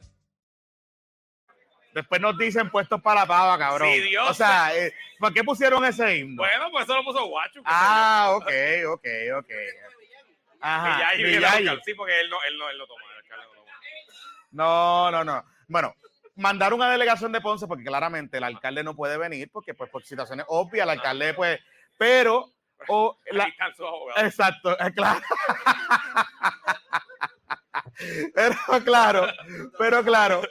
[1.92, 3.88] Después nos dicen puestos para la pava, cabrón.
[3.92, 4.30] Sí, Dios.
[4.30, 6.42] O sea, eh, ¿por qué pusieron ese himno?
[6.42, 7.60] Bueno, pues eso lo puso Guacho.
[7.64, 8.48] ah, ok,
[8.88, 9.06] ok,
[9.38, 9.50] ok.
[10.60, 10.96] Ajá.
[10.96, 11.68] Millayi viene Millayi.
[11.68, 11.84] a buscar.
[11.84, 13.00] Sí, porque él no, él no, él toma.
[13.00, 13.72] no toma.
[14.52, 15.44] No, no, no.
[15.68, 15.94] Bueno,
[16.36, 20.04] mandar una delegación de Ponce porque claramente el alcalde no puede venir porque pues por
[20.04, 21.58] situaciones obvias el alcalde pues,
[21.98, 22.52] pero
[22.88, 23.48] o la-
[24.18, 25.20] exacto, eh, claro.
[28.34, 29.26] pero claro,
[29.78, 30.42] pero claro.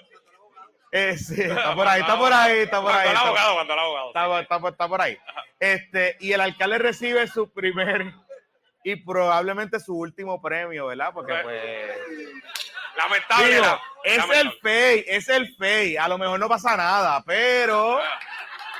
[0.91, 3.09] Eh, sí, está por ahí, está por ahí, está por ahí.
[3.09, 5.17] Está- está por ahí.
[5.59, 8.13] Este, y el alcalde recibe su primer
[8.83, 11.11] y probablemente su último premio, ¿verdad?
[11.13, 12.29] Porque pues
[12.97, 13.47] Lamentable.
[13.51, 14.39] Digo, la- es lamentable.
[14.41, 15.97] el fey, es el fey.
[15.97, 17.99] A lo mejor no pasa nada, pero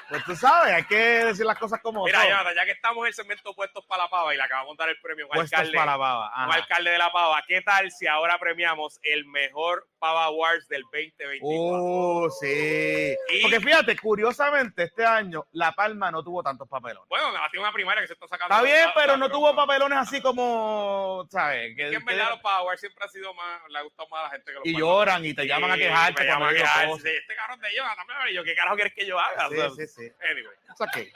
[0.10, 2.56] pues tú sabes, hay que decir las cosas como Mira, son.
[2.56, 4.90] Ya que estamos en el segmento Puestos para la Pava y le acabamos de dar
[4.90, 6.28] el premio a un Puestos alcalde, para la baba.
[6.36, 6.54] un Ajá.
[6.60, 11.84] alcalde de la Pava, ¿qué tal si ahora premiamos el mejor Pava Awards del 2024?
[11.84, 13.16] Uh, sí.
[13.30, 17.08] Y- Porque fíjate, curiosamente, este año La Palma no tuvo tantos papelones.
[17.10, 18.54] Bueno, ha sido una primaria que se está sacando.
[18.54, 21.76] Está bien, pero no tuvo papelones así como, ¿sabes?
[21.76, 23.82] Que- Es que en que- verdad los Pava Awards siempre ha sido más, le ha
[23.82, 26.22] gustado más a la gente que los y Pava lloran y te llaman a quejarte
[26.24, 27.18] me cuando llaman a quejarse.
[27.18, 27.70] Este carro es de
[28.32, 29.48] y yo, ¿qué carajo quieres que yo haga?
[29.50, 29.95] Sí, O sea, sí, sí.
[30.04, 31.12] Anyway, It's okay.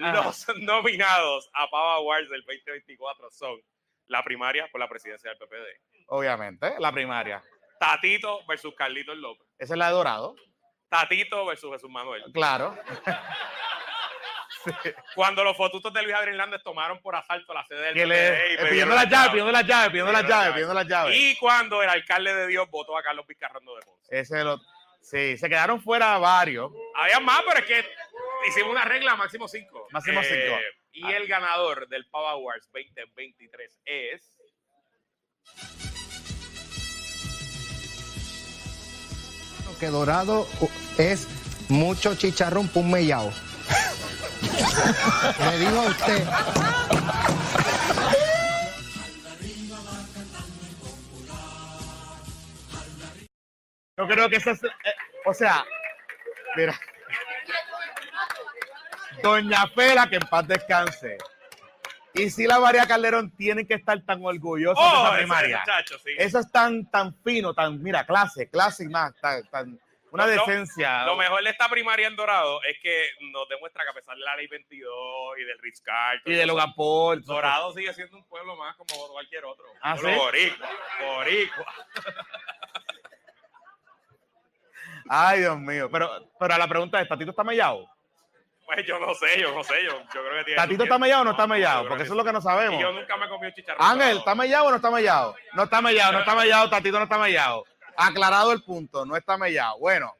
[0.00, 0.24] Ajá.
[0.24, 3.60] los nominados a Pava Awards del 2024 son
[4.06, 7.42] la primaria por la presidencia del PPD, Obviamente, la primaria.
[7.78, 10.36] Tatito versus Carlitos López, Esa es la de Dorado.
[10.88, 12.22] Tatito versus Jesús Manuel.
[12.32, 12.76] Claro.
[15.14, 18.50] Cuando los fotutos de Luis Adrián Hernández tomaron por asalto la sede del PPD le,
[18.52, 21.16] y eh, pidiendo las llaves, pidiendo las llaves, pidiendo las llaves, pidiendo las llaves.
[21.16, 24.18] Y cuando el alcalde de Dios votó a Carlos Vizcarrondo de Ponce.
[24.18, 24.60] Ese lo,
[25.02, 26.70] sí, se quedaron fuera varios.
[26.96, 27.84] Había más, pero es que
[28.48, 29.88] hicimos una regla máximo 5.
[29.90, 30.58] Máximo cinco.
[30.92, 34.36] Y el ganador del Pava Awards 2023 es.
[39.82, 40.46] que dorado
[40.96, 41.26] es
[41.68, 43.32] mucho chicharrón por un mellao.
[45.50, 46.24] Le digo a usted.
[54.08, 54.68] Yo creo que eso es, eh,
[55.24, 55.64] o sea,
[56.56, 56.78] mira.
[59.22, 61.16] Doña Fela, que en paz descanse.
[62.14, 65.58] Y si la María Calderón tienen que estar tan orgullosa de Oh, esa ese primaria.
[65.60, 66.10] muchacho, sí.
[66.18, 69.80] Eso es tan, tan fino, tan, mira, clase, clase y más, tan, tan-
[70.10, 71.06] una decencia.
[71.06, 74.20] Lo mejor de esta primaria en Dorado es que nos demuestra que a pesar de
[74.22, 77.22] la ley 22 y del Ritz Carlton, y de Logan Paul.
[77.24, 79.64] Dorado sigue siendo un pueblo más como cualquier otro.
[79.80, 80.04] ¿Ah, sí?
[80.04, 80.68] Boricua,
[81.00, 81.66] boricua.
[85.08, 85.88] Ay, Dios mío.
[85.90, 87.86] Pero, pero a la pregunta es, ¿Tatito está mellado?
[88.64, 90.56] Pues yo no sé, yo no sé, yo, yo creo que tiene.
[90.56, 91.82] ¿Tatito está mellado o no está mellado?
[91.82, 92.80] Porque que eso es lo que no Y sabemos.
[92.80, 93.86] yo nunca me he comido chicharrón.
[93.86, 94.18] Ángel.
[94.18, 95.34] ¿está mellado o no está mellado?
[95.54, 97.64] No está mellado, no está mellado, Tatito no está mellado.
[97.96, 99.78] Aclarado el punto, no está mellado.
[99.78, 100.14] Bueno,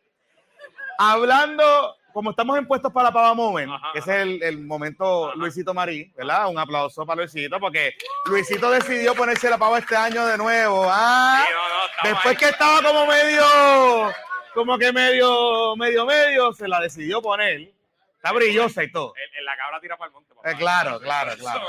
[0.99, 6.13] hablando, como estamos en puestos para Pava Moment, que es el, el momento Luisito Marí,
[6.17, 6.49] ¿verdad?
[6.49, 7.95] Un aplauso para Luisito, porque
[8.27, 10.85] Luisito decidió ponerse la pava este año de nuevo.
[10.91, 11.43] ¿ah?
[11.47, 12.37] Sí, no, no, estamos Después ahí.
[12.37, 14.13] que estaba como medio,
[14.55, 17.73] como que medio, medio, medio, se la decidió poner.
[18.17, 19.15] Está brillosa y todo.
[19.17, 20.35] En, en la cabra tira para el monte.
[20.35, 20.51] papá.
[20.51, 21.67] Eh, claro, claro, claro.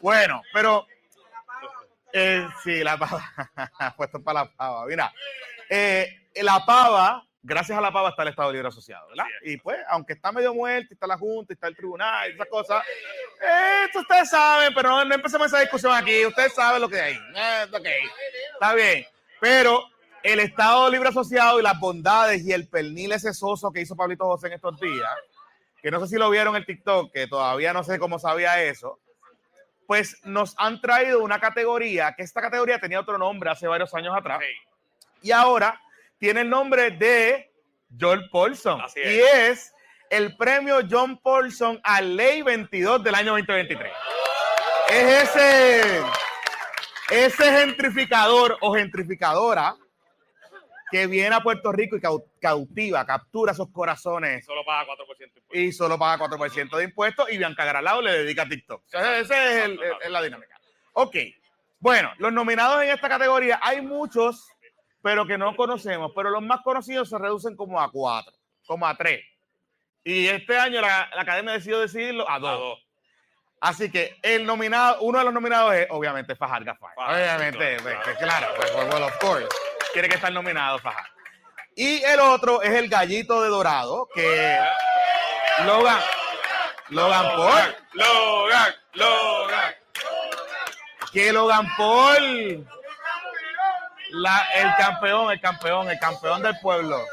[0.00, 0.86] Bueno, pero
[2.12, 3.24] eh, sí, la pava,
[3.96, 4.86] puesto para la pava.
[4.86, 5.12] Mira,
[5.68, 9.26] eh, la pava, gracias a la pava está el Estado Libre Asociado, ¿verdad?
[9.42, 12.84] Y pues, aunque está medio muerto, está la Junta, está el Tribunal, y esas cosas,
[13.84, 17.14] esto ustedes saben, pero no, no empecemos esa discusión aquí, ustedes saben lo que hay.
[17.14, 17.66] Eh,
[18.52, 19.06] está bien,
[19.40, 19.88] pero
[20.24, 24.24] el Estado Libre Asociado y las bondades y el pernil ese soso que hizo Pablito
[24.24, 25.10] José en estos días,
[25.82, 28.62] que no sé si lo vieron en el TikTok, que todavía no sé cómo sabía
[28.62, 28.98] eso,
[29.86, 34.16] pues nos han traído una categoría, que esta categoría tenía otro nombre hace varios años
[34.16, 34.40] atrás,
[35.20, 35.78] y ahora
[36.18, 37.52] tiene el nombre de
[38.00, 38.80] Joel Paulson.
[38.80, 39.74] Así Y es
[40.08, 43.92] el premio John Paulson a Ley 22 del año 2023.
[44.90, 46.02] Es ese,
[47.10, 49.76] ese gentrificador o gentrificadora
[50.94, 55.42] que viene a Puerto Rico y cau- cautiva, captura esos corazones Solo paga 4%.
[55.52, 58.84] y solo paga 4% de impuestos y Bianca Gralao le dedica a TikTok.
[58.92, 59.30] Esa es,
[59.64, 60.56] el- la dinámica.
[60.92, 61.16] Ok,
[61.80, 64.48] bueno, los nominados en esta categoría hay muchos,
[65.02, 68.32] pero que no conocemos, pero los más conocidos se reducen como a cuatro,
[68.64, 69.20] como a tres.
[70.04, 72.78] Y este año la, la academia decidió decidirlo a dos.
[73.60, 76.92] Así que el nominado, uno de los nominados es obviamente Fajar Gafar.
[76.96, 79.48] Obviamente, pues, que claro, pues, pues, well, of course.
[79.94, 81.06] Tiene que estar nominado Fajar.
[81.76, 84.58] Y el otro es el gallito de dorado, que
[85.64, 86.00] Logan,
[86.90, 89.74] Logan Paul, Logan, Logan.
[91.12, 92.68] que Logan Paul,
[94.10, 97.04] la, el campeón, el campeón, el campeón del pueblo,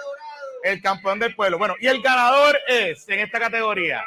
[0.63, 1.57] el campeón del pueblo.
[1.57, 4.03] Bueno, y el ganador es en esta categoría.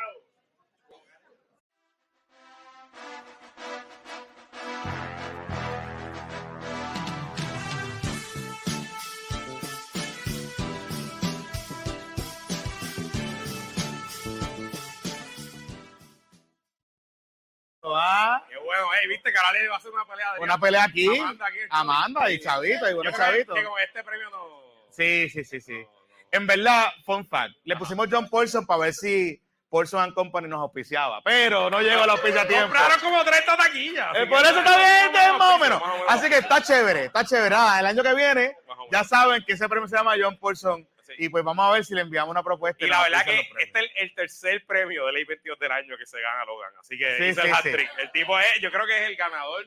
[18.93, 20.27] Ah, viste que ahora le va a hacer una pelea.
[20.39, 21.07] Una pelea aquí.
[21.19, 23.55] Amanda, aquí, Amanda y Chavito, y bueno, Chavito.
[23.55, 24.63] que con este premio no.
[24.91, 25.87] Sí, sí, sí, sí.
[26.31, 27.55] En verdad, fun fact.
[27.65, 32.07] Le pusimos John Paulson para ver si Paulson and Company nos auspiciaba, pero no llegó
[32.07, 32.69] la auspicia a tiempo.
[32.69, 34.09] Compraron como 30 taquillas.
[34.15, 35.83] Eh, por eso está bien, más o menos.
[36.09, 37.51] Así que está chévere, está chévere.
[37.51, 38.57] Nada, el año que viene,
[38.93, 40.89] ya saben que ese premio se llama John Paulson.
[41.19, 42.85] Y pues vamos a ver si le enviamos una propuesta.
[42.85, 45.97] Y la verdad que este es el, el tercer premio de Ley 22 del año
[45.97, 46.71] que se gana Logan.
[46.81, 47.61] Así que Sí, hizo sí, el sí.
[47.69, 47.91] hat-trick.
[47.99, 49.65] El tipo es, yo creo que es el ganador.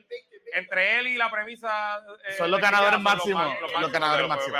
[0.54, 1.98] Entre él y la premisa.
[2.28, 4.52] eh, Son los ganadores máximos, los máximos ganadores los máximos.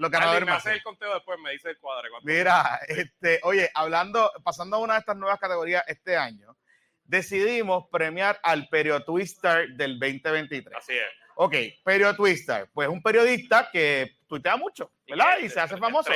[0.00, 0.76] Ganadores Andy, me hace máximos.
[0.76, 2.08] el conteo después, me dice el cuadre.
[2.10, 6.56] cuánto- Mira, este, oye, hablando, pasando a una de estas nuevas categorías este año,
[7.04, 10.74] decidimos premiar al Perio Twister del 2023.
[10.76, 11.04] Así es.
[11.36, 11.54] Ok,
[11.84, 15.38] Perio Twister, pues un periodista que tuitea mucho, ¿verdad?
[15.38, 16.10] Y se hace famoso.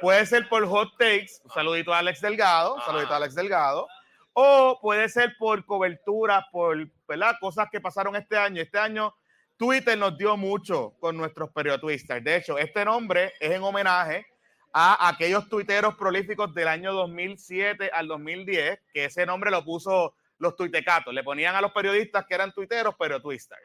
[0.00, 3.88] Puede ser por hot takes, un saludito a Alex Delgado, un saludito a Alex Delgado,
[4.32, 7.36] o puede ser por cobertura, por, ¿verdad?
[7.40, 8.62] Cosas que pasaron este año.
[8.62, 9.14] Este año
[9.56, 12.22] Twitter nos dio mucho con nuestros Perio Twisters.
[12.22, 14.26] De hecho, este nombre es en homenaje
[14.72, 20.54] a aquellos tuiteros prolíficos del año 2007 al 2010, que ese nombre lo puso los
[20.54, 21.14] tuitecatos.
[21.14, 23.62] Le ponían a los periodistas que eran tuiteros, pero twisters.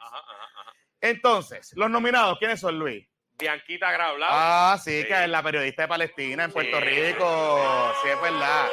[1.01, 3.05] Entonces, los nominados, ¿quiénes son, Luis?
[3.41, 4.29] Bianquita Grablau.
[4.31, 7.93] Ah, sí, que es la periodista de Palestina en Puerto Rico.
[8.03, 8.69] Sí, es verdad.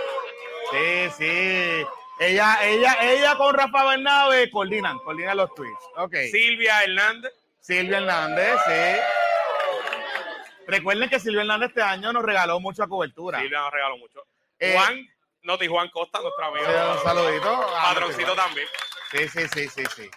[0.71, 1.87] Sí, sí.
[2.21, 5.85] Ella, ella, ella con Rafa Bernabe coordinan, coordinan los tweets.
[5.97, 6.15] Ok.
[6.31, 7.33] Silvia Hernández.
[7.61, 9.01] Silvia Hernández, sí.
[10.67, 13.41] Recuerden que Silvia Hernández este año nos regaló mucha cobertura.
[13.41, 14.23] Silvia nos regaló mucho.
[14.59, 14.99] Eh, Juan,
[15.43, 16.67] Noti Juan Costa, nuestro amigo.
[16.67, 17.67] Un saludito.
[17.75, 18.67] Ah, Patroncito también.
[19.13, 20.11] Sí, sí, sí, sí, sí.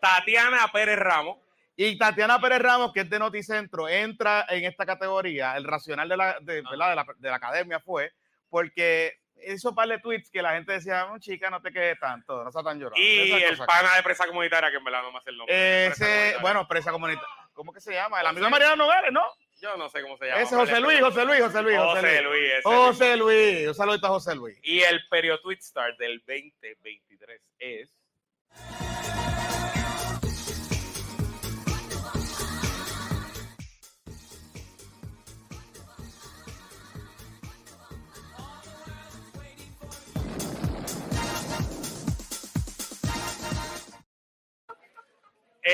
[0.00, 1.43] Tatiana Pérez Ramos.
[1.76, 5.56] Y Tatiana Pérez Ramos, que es de Noticentro, entra en esta categoría.
[5.56, 6.90] El racional de la, de, ¿verdad?
[6.90, 8.12] de la, de la academia fue
[8.48, 9.14] porque
[9.48, 12.52] hizo par de tweets que la gente decía, "No, chica, no te quedes tanto, no
[12.52, 13.02] seas tan llorona.
[13.02, 15.86] Y el pana de presa comunitaria, que en verdad no me hace el nombre.
[15.86, 17.28] Ese, bueno, presa comunitaria.
[17.52, 18.20] ¿Cómo que se llama?
[18.20, 19.24] El amigo de Mariana Nogales, ¿no?
[19.60, 20.40] Yo no sé cómo se llama.
[20.40, 21.78] Ese José Luis, José Luis, José Luis.
[21.78, 23.68] José Luis, ese José Luis.
[23.68, 24.58] Un saludito a José Luis.
[24.62, 27.90] Y el Perio Tweet Star del 2023 es.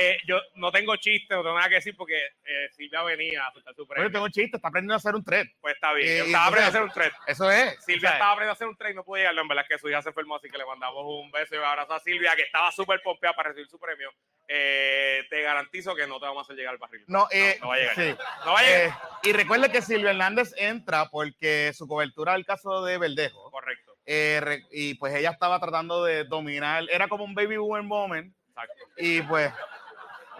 [0.01, 3.53] Eh, yo no tengo chiste, no tengo nada que decir porque eh, Silvia venía a
[3.53, 4.05] soltar su premio.
[4.07, 5.47] Oye, tengo chiste, está aprendiendo a hacer un thread.
[5.61, 6.09] Pues está bien.
[6.09, 7.13] Y- Yo y estaba aprendiendo a hacer un thread.
[7.27, 7.85] Eso es.
[7.85, 9.37] Silvia estaba aprendiendo a hacer un tren, no pudo llegar.
[9.39, 11.59] En verdad es que su hija se enfermó, así que le mandamos un beso y
[11.59, 14.11] un abrazo a Silvia, que estaba súper pompeada para recibir su premio.
[14.49, 17.05] Eh, te garantizo que no te vamos a hacer llegar al barril.
[17.07, 17.95] No, eh, no va a llegar.
[17.95, 18.17] sí.
[18.45, 18.89] No va a llegar.
[18.89, 18.93] Eh,
[19.23, 23.51] y recuerde que Silvia Hernández entra porque su cobertura del caso de Verdejo.
[23.51, 23.93] Correcto.
[24.07, 28.35] eh, re- y pues ella estaba tratando de dominar, era como un baby boomer moment.
[28.49, 28.75] Exacto.
[28.97, 29.53] Y pues,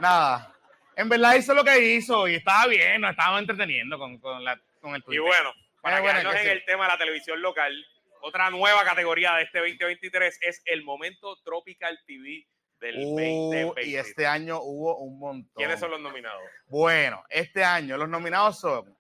[0.01, 0.55] nada.
[0.97, 4.61] En verdad hizo lo que hizo y estaba bien, nos estábamos entreteniendo con, con, la,
[4.81, 5.23] con el Y Twitter.
[5.23, 6.53] bueno, para bueno, quedarnos que en sí.
[6.53, 7.87] el tema de la televisión local,
[8.23, 12.47] otra nueva categoría de este 2023 es el momento Tropical TV
[12.81, 13.87] del Uh, 2023.
[13.87, 15.53] y este año hubo un montón.
[15.57, 16.43] ¿Quiénes son los nominados?
[16.67, 18.95] Bueno, este año los nominados son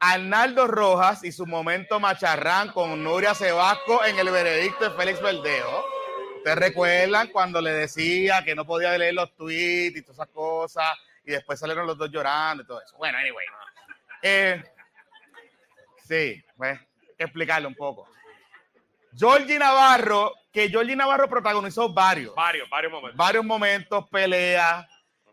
[0.00, 5.84] Arnaldo Rojas y su momento macharrán con Nuria Sebasco en el veredicto de Félix Verdejo.
[6.42, 10.88] Ustedes recuerdan cuando le decía que no podía leer los tweets y todas esas cosas,
[11.24, 12.96] y después salieron los dos llorando y todo eso.
[12.96, 13.46] Bueno, anyway.
[14.22, 14.60] Eh,
[16.04, 18.08] sí, pues, hay que explicarle un poco.
[19.16, 23.16] Georgie Navarro, que Georgie Navarro protagonizó varios, Varios, varios momentos.
[23.16, 24.84] varios momentos, peleas,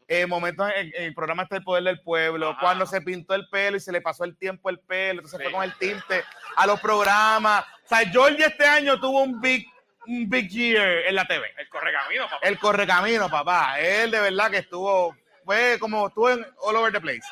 [0.08, 3.50] eh, momentos en, en el programa este El Poder del Pueblo, cuando se pintó el
[3.50, 6.24] pelo y se le pasó el tiempo el pelo, entonces fue con el tinte
[6.56, 7.66] a los programas.
[7.84, 9.66] O sea, Georgie este año tuvo un big,
[10.08, 11.46] un big year en la TV.
[11.58, 12.48] El correcamino, papá.
[12.48, 13.80] El correcamino, papá.
[13.80, 17.28] Él de verdad que estuvo, fue como estuvo en all over the place.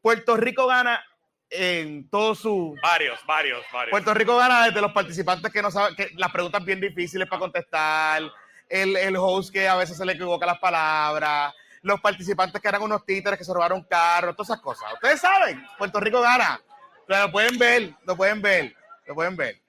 [0.00, 1.04] Puerto Rico gana
[1.48, 2.76] en todo su...
[2.82, 3.90] Varios, varios, varios.
[3.90, 7.40] Puerto Rico gana desde los participantes que no saben, que las preguntas bien difíciles para
[7.40, 8.22] contestar,
[8.68, 12.82] el, el host que a veces se le equivoca las palabras, los participantes que eran
[12.82, 14.92] unos títeres que se robaron carros, todas esas cosas.
[14.94, 16.60] Ustedes saben, Puerto Rico gana.
[17.06, 18.74] Lo pueden ver, lo pueden ver,
[19.06, 19.61] lo pueden ver.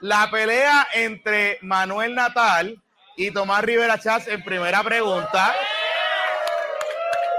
[0.00, 2.80] La pelea entre Manuel Natal
[3.16, 5.54] y Tomás Rivera Chats en primera pregunta.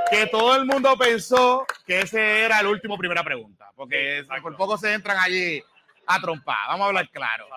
[0.09, 4.77] Que todo el mundo pensó que ese era el último primera pregunta, porque por poco
[4.77, 5.63] se entran allí
[6.05, 6.67] a trompar.
[6.67, 7.47] Vamos a hablar claro.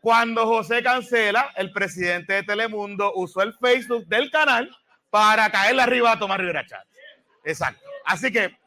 [0.00, 4.76] Cuando José Cancela, el presidente de Telemundo, usó el Facebook del canal
[5.10, 6.90] para caerle arriba a Tomás Rivera Chats.
[7.44, 7.86] Exacto.
[8.04, 8.58] Así que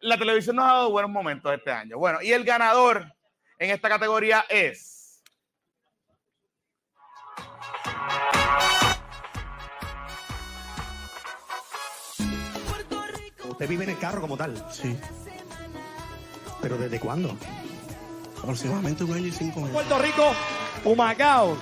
[0.00, 1.96] la televisión nos ha dado buenos momentos este año.
[1.96, 3.10] Bueno, y el ganador
[3.58, 4.93] en esta categoría es.
[13.54, 14.52] Usted vive en el carro como tal.
[14.72, 14.98] Sí.
[16.60, 17.36] ¿Pero desde cuándo?
[18.42, 19.74] Aproximadamente un año y cinco meses.
[19.74, 20.32] Puerto Rico,
[20.82, 21.56] Humacao,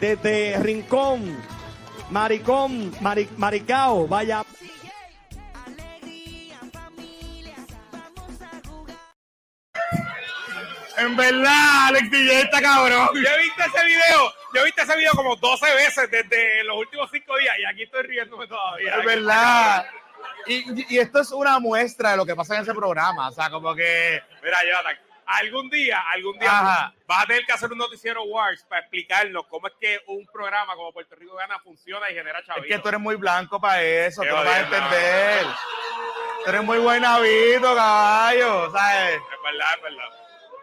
[0.00, 1.36] desde Rincón,
[2.10, 4.42] Maricón, Mari- Maricao, vaya.
[10.96, 13.08] En verdad, Alex DJ está cabrón.
[13.14, 16.78] Yo he visto ese video, yo he visto ese video como 12 veces desde los
[16.78, 18.96] últimos 5 días y aquí estoy riéndome todavía.
[18.98, 19.86] Es verdad.
[20.46, 23.28] Y, y esto es una muestra de lo que pasa en ese programa.
[23.28, 24.22] O sea, como que.
[24.42, 26.94] Mira, Jonathan, algún día, algún día Ajá.
[27.06, 30.74] vas a tener que hacer un noticiero Wars para explicarnos cómo es que un programa
[30.76, 32.68] como Puerto Rico Gana funciona y genera Es chavitos.
[32.68, 35.46] que tú eres muy blanco para eso, Qué tú no vas a entender.
[36.44, 39.14] Tú eres muy buen navito, caballo, ¿sabes?
[39.14, 40.08] Es verdad, es verdad.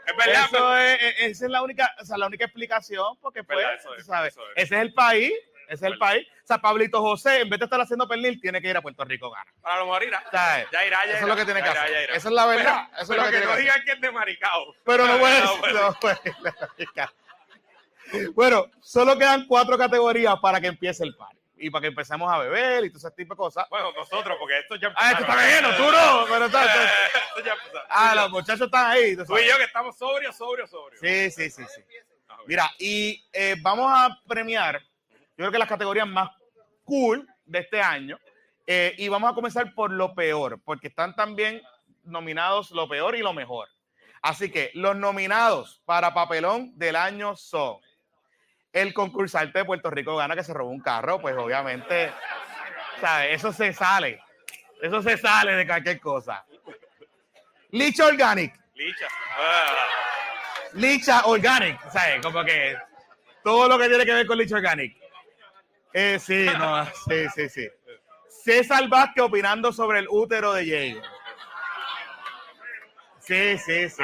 [0.05, 3.17] Es verdad, Eso pero- es, e- esa es la única, o sea, la única explicación,
[3.21, 4.63] porque pues, verdad, eso es, sabes, eso es.
[4.63, 5.32] ese es el país,
[5.74, 6.28] es el país.
[6.43, 9.03] O sea, Pablito José, en vez de estar haciendo pernil, tiene que ir a Puerto
[9.05, 9.51] Rico gana.
[9.61, 10.24] Para lo mejor irá.
[10.32, 11.28] Ya irá, ya Eso es irá.
[11.28, 12.03] lo que tiene que irá, hacer.
[12.03, 12.13] irá.
[12.15, 12.88] Esa es la verdad.
[12.91, 14.76] Pero- Eso es lo que que tiene no digan que es de Maricao.
[14.86, 15.41] Pero no puede,
[15.74, 16.19] No, puede.
[18.34, 21.38] Bueno, solo quedan cuatro categorías para que empiece el party.
[21.63, 23.67] Y para que empecemos a beber y todo ese tipo de cosas.
[23.69, 26.84] Bueno, nosotros, porque esto ya Ah, esto está bien, no, tú no, pero está- está-
[27.38, 27.55] Esto ya.
[27.88, 29.15] Ah, los muchachos están ahí.
[29.15, 30.99] tú y yo que estamos sobrios, sobrios, sobrios.
[30.99, 31.82] Sí, sí, sí, sí.
[32.47, 34.82] Mira, y eh, vamos a premiar,
[35.32, 36.29] yo creo que las categorías más
[36.84, 38.17] cool de este año.
[38.67, 41.61] eh, y vamos a comenzar por lo peor, porque están también
[42.03, 43.67] nominados lo peor y lo mejor.
[44.21, 47.79] Así que los nominados para papelón del año son
[48.71, 52.11] el concursante de Puerto Rico gana que se robó un carro, pues obviamente,
[53.01, 53.36] ¿sabes?
[53.36, 54.21] Eso se sale.
[54.82, 56.45] Eso se sale de cualquier cosa.
[57.71, 58.53] Licha Organic.
[58.75, 59.07] Licha.
[60.73, 62.21] Licha Organic, ¿sabes?
[62.21, 62.77] Como que
[63.43, 65.01] todo lo que tiene que ver con Licha Organic.
[65.94, 67.70] Eh, sí, no, sí, sí, sí.
[68.44, 71.02] César Vázquez opinando sobre el útero de Jay.
[73.20, 74.04] Sí, sí, sí.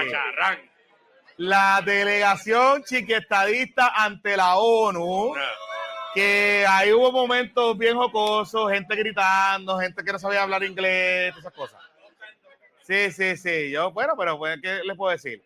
[1.38, 5.34] La delegación chiquiestadista ante la ONU,
[6.14, 11.54] que ahí hubo momentos bien jocosos, gente gritando, gente que no sabía hablar inglés, esas
[11.54, 11.82] cosas.
[12.82, 13.72] Sí, sí, sí.
[13.72, 15.44] Yo, bueno, pero pues, ¿qué les puedo decir?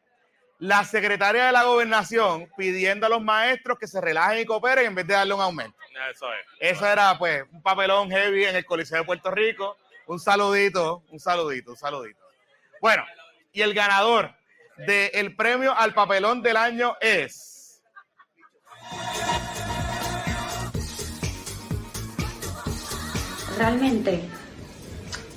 [0.61, 4.93] La secretaria de la gobernación pidiendo a los maestros que se relajen y cooperen en
[4.93, 5.75] vez de darle un aumento.
[6.11, 6.45] Eso es.
[6.77, 9.75] Eso era, pues, un papelón heavy en el Coliseo de Puerto Rico.
[10.05, 12.19] Un saludito, un saludito, un saludito.
[12.79, 13.03] Bueno,
[13.51, 14.35] y el ganador
[14.77, 17.81] del premio al papelón del año es.
[23.57, 24.21] Realmente,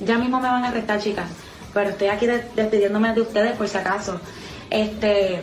[0.00, 1.28] ya mismo me van a arrestar, chicas.
[1.72, 4.20] Pero estoy aquí de- despidiéndome de ustedes por si acaso.
[4.70, 5.42] Este.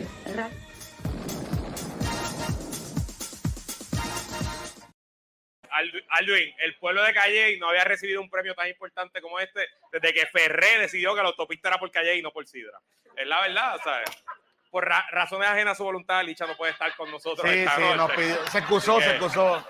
[6.10, 10.12] Alduin, el pueblo de Calle no había recibido un premio tan importante como este desde
[10.12, 12.78] que Ferré decidió que la autopista era por Calle y no por Sidra.
[13.16, 14.10] Es la verdad, ¿sabes?
[14.70, 17.50] Por ra- razones ajenas a su voluntad, Licha no puede estar con nosotros.
[17.50, 17.96] Sí, esta sí, noche.
[17.96, 19.66] nos pidió- se excusó, se que excusó.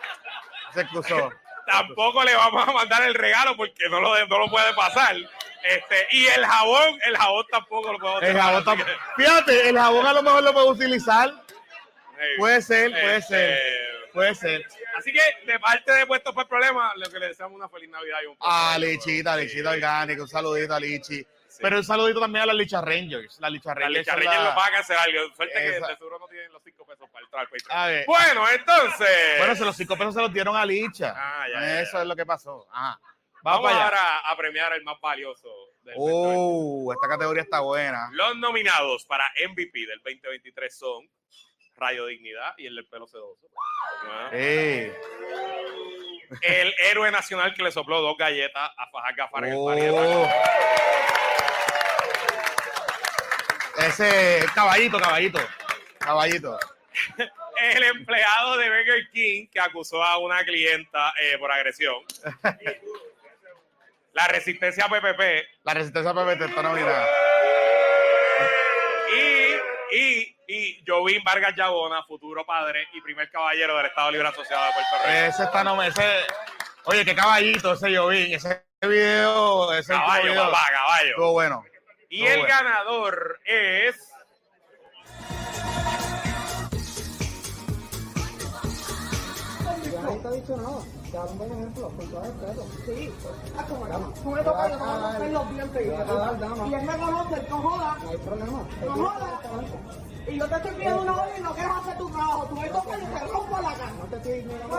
[0.74, 1.32] Se excusó.
[1.66, 5.14] Tampoco le vamos a mandar el regalo porque no lo, no lo puede pasar.
[5.64, 9.68] Este, y el jabón, el jabón tampoco lo podemos El tomar, jabón tampoco- que- Fíjate,
[9.68, 11.32] el jabón a lo mejor lo puede utilizar.
[12.18, 13.60] Hey, Puede ser, puede este, ser.
[14.12, 14.66] Puede ser.
[14.98, 18.18] Así que, de parte de Puestos por Problemas, lo que le deseamos una feliz Navidad
[18.22, 21.26] y un A Lichita, Lichita Orgánico, un saludito a Lichi.
[21.60, 23.38] Pero un saludito también a las Licha Rangers.
[23.40, 23.98] Las Licha La Rangers.
[23.98, 25.08] Licha son Reyes la- lo va a cancelar.
[25.08, 25.34] algo.
[25.34, 27.78] Suerte que Esa- de seguro no tienen los cinco pesos para entrar Patreon.
[27.78, 28.04] A ver.
[28.06, 29.38] Bueno, entonces.
[29.38, 31.14] Bueno, se los cinco pesos se los dieron a Licha.
[31.16, 32.66] Ah, ya, ya, Eso es lo que pasó.
[32.72, 32.98] Ajá.
[33.42, 35.48] Vamos, ahora a premiar el más valioso
[35.82, 38.08] del Oh, esta categoría está buena.
[38.12, 41.08] Los nominados para MVP del 2023 son
[41.76, 43.48] Rayo Dignidad y el del pelo sedoso.
[44.06, 44.30] Ah.
[44.32, 44.94] El
[46.90, 50.28] héroe nacional que le sopló dos galletas a Fajar Gafar en el Oh.
[53.78, 55.40] Ese caballito, caballito.
[55.98, 56.58] Caballito.
[57.60, 61.96] El empleado de Burger King que acusó a una clienta eh, por agresión.
[64.12, 65.20] La resistencia PPP.
[65.64, 67.06] La resistencia PPP está nominada.
[69.14, 74.64] Y, y, y Jovín Vargas Llagona, futuro padre y primer caballero del Estado Libre Asociado
[74.66, 75.08] de Puerto Rico.
[75.28, 75.90] Ese está nominado.
[75.90, 76.26] Ese...
[76.84, 78.34] Oye, qué caballito ese vi.
[78.34, 79.72] Ese video.
[79.72, 80.44] Ese Caballo, video.
[80.50, 81.10] papá, caballo.
[81.10, 81.64] Estuvo bueno.
[82.10, 82.54] Y Estuvo el bueno.
[82.54, 84.08] ganador es.
[90.02, 91.18] Nadie te ha dicho nada.
[91.18, 92.66] Te da un buen ejemplo, con todo respeto.
[92.86, 93.12] Sí.
[93.56, 93.98] Ah, como no.
[94.22, 95.82] Tú me tocas, yo te voy a romper los dientes.
[95.82, 95.88] Y
[96.70, 98.02] y él me conoce, no jodas.
[98.02, 98.64] No hay problema.
[98.84, 99.40] No jodas.
[100.28, 102.46] Y yo te estoy pidiendo una orden y no quieres hacer tu trabajo.
[102.46, 103.92] Tú me tocas y te rompo la cara.
[103.92, 104.78] No te estoy ignorando.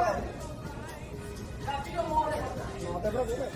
[2.93, 3.49] No te preocupes.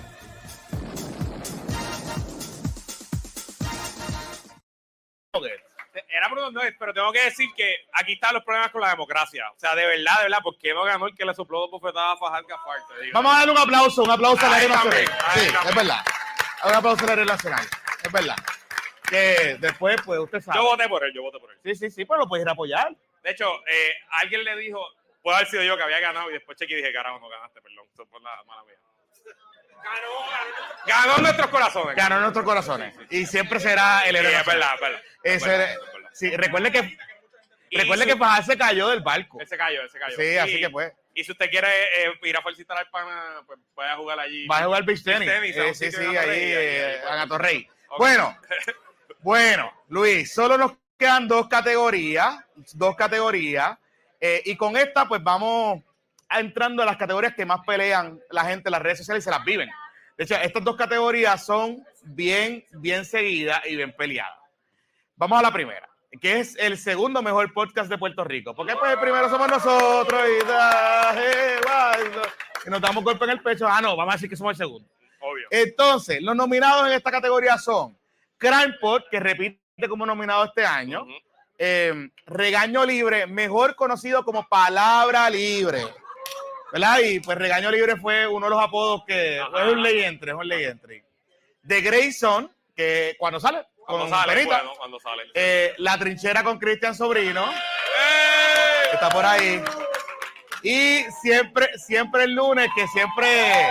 [6.10, 9.50] Era Bruno Noes, pero tengo que decir que aquí están los problemas con la democracia.
[9.56, 11.72] O sea, de verdad, de verdad, ¿por qué no ganó el que le sopló dos
[11.72, 12.80] bofetadas a Fajar Gafar?
[12.88, 13.14] Te digo.
[13.14, 15.06] Vamos a darle un aplauso, un aplauso al Ahí área nacional.
[15.34, 16.00] Sí, es verdad.
[16.64, 17.66] Un aplauso al área nacional.
[18.04, 18.36] Es verdad.
[19.10, 20.58] Que después, pues, usted sabe.
[20.58, 21.58] Yo voté por él, yo voté por él.
[21.64, 22.96] Sí, sí, sí, pero lo puedes ir a apoyar.
[23.24, 24.86] De hecho, eh, alguien le dijo,
[25.22, 27.62] puede haber sido yo que había ganado y después chequeé y dije, carajo, no ganaste,
[27.62, 27.86] perdón.
[27.94, 28.76] Eso fue la mala mía.
[30.86, 31.96] Ganó, ganó nuestros corazones.
[31.96, 32.96] Ganó nuestros corazones.
[33.10, 34.60] Y siempre será el Sí, héroe es nacional.
[34.60, 35.02] verdad, es verdad.
[35.24, 35.76] Ese Es verdad,
[36.14, 36.98] Sí, recuerde que,
[37.72, 39.40] recuerde su- que se cayó del barco.
[39.40, 40.16] Él se cayó, él se cayó.
[40.16, 40.92] Sí, así que pues.
[41.14, 44.48] Y si usted quiere eh, ir a felicitar al pana, pues vaya a jugar allí.
[44.48, 45.30] Va a jugar beach tenis.
[45.30, 47.68] a un Eh, sí, sí, ahí, eh, Atorrey.
[47.90, 47.98] Ok.
[48.00, 48.38] Bueno,
[49.22, 52.36] bueno, Luis, solo nos quedan dos categorías,
[52.74, 53.78] dos categorías,
[54.20, 55.87] eh, y con esta pues vamos a
[56.30, 59.32] entrando a las categorías que más pelean la gente en las redes sociales y se
[59.32, 59.70] las viven.
[60.18, 64.34] De hecho, estas dos categorías son bien, bien seguidas y bien peleadas.
[65.16, 65.88] Vamos a la primera,
[66.20, 68.56] que es el segundo mejor podcast de Puerto Rico.
[68.56, 70.22] Porque pues el primero somos nosotros
[72.66, 73.68] y, nos damos golpe en el pecho.
[73.68, 74.90] Ah, no, vamos a decir que somos el segundo.
[75.20, 75.48] Obvio.
[75.52, 77.98] Entonces, los nominados en esta categoría son
[78.38, 81.06] Crime Pod, que repite como nominado este año.
[81.58, 85.84] eh, Regaño Libre, mejor conocido como Palabra Libre.
[86.72, 87.00] ¿Verdad?
[87.00, 90.38] Y pues Regaño Libre fue uno de los apodos que es un ley entre, es
[90.38, 91.04] un ley entre.
[91.66, 95.24] The Grayson, que cuando sale, Cuando sale, bueno, cuando sale.
[95.34, 97.46] Eh, La Trinchera con Cristian Sobrino.
[98.90, 99.62] que Está por ahí.
[100.64, 103.70] Y siempre, siempre el lunes, que siempre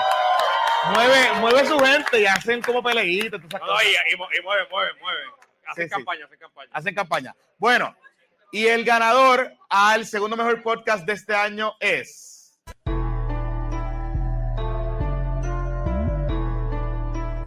[0.94, 3.40] mueve, mueve su gente y hacen como peleitas.
[3.40, 5.20] No, y, y, mu- y mueve, mueve, mueve.
[5.66, 5.90] Hacen Sí, sí.
[5.90, 6.70] campaña, hacen campaña.
[6.72, 7.36] Hacen campaña.
[7.58, 7.96] Bueno,
[8.52, 12.25] y el ganador al segundo mejor podcast de este año es.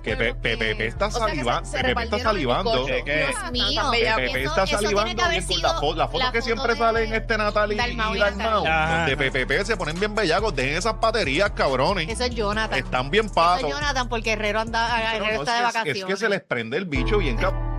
[0.01, 1.69] Que Pe- Pe- Pepe está O sea, que se- salivando.
[1.69, 2.71] se Pepe está salivando.
[2.71, 2.85] bizcocho.
[2.87, 3.81] Que- que- Dios mío.
[3.91, 6.79] Pepe Eso- está eso salivando bien la foto, la foto la que foto siempre de
[6.79, 9.05] sale en este Natalie Dalmau y Dalmau.
[9.05, 10.55] De Pepe se ponen bien bellacos.
[10.55, 12.07] Dejen esas baterías, cabrones.
[12.09, 12.79] Eso es Jonathan.
[12.79, 13.69] Están bien Eso patos.
[13.69, 16.05] es Jonathan porque Herrero anda, Herrero no, está de es, que, es vacaciones.
[16.05, 17.69] que se les prende el bicho bien cabrón.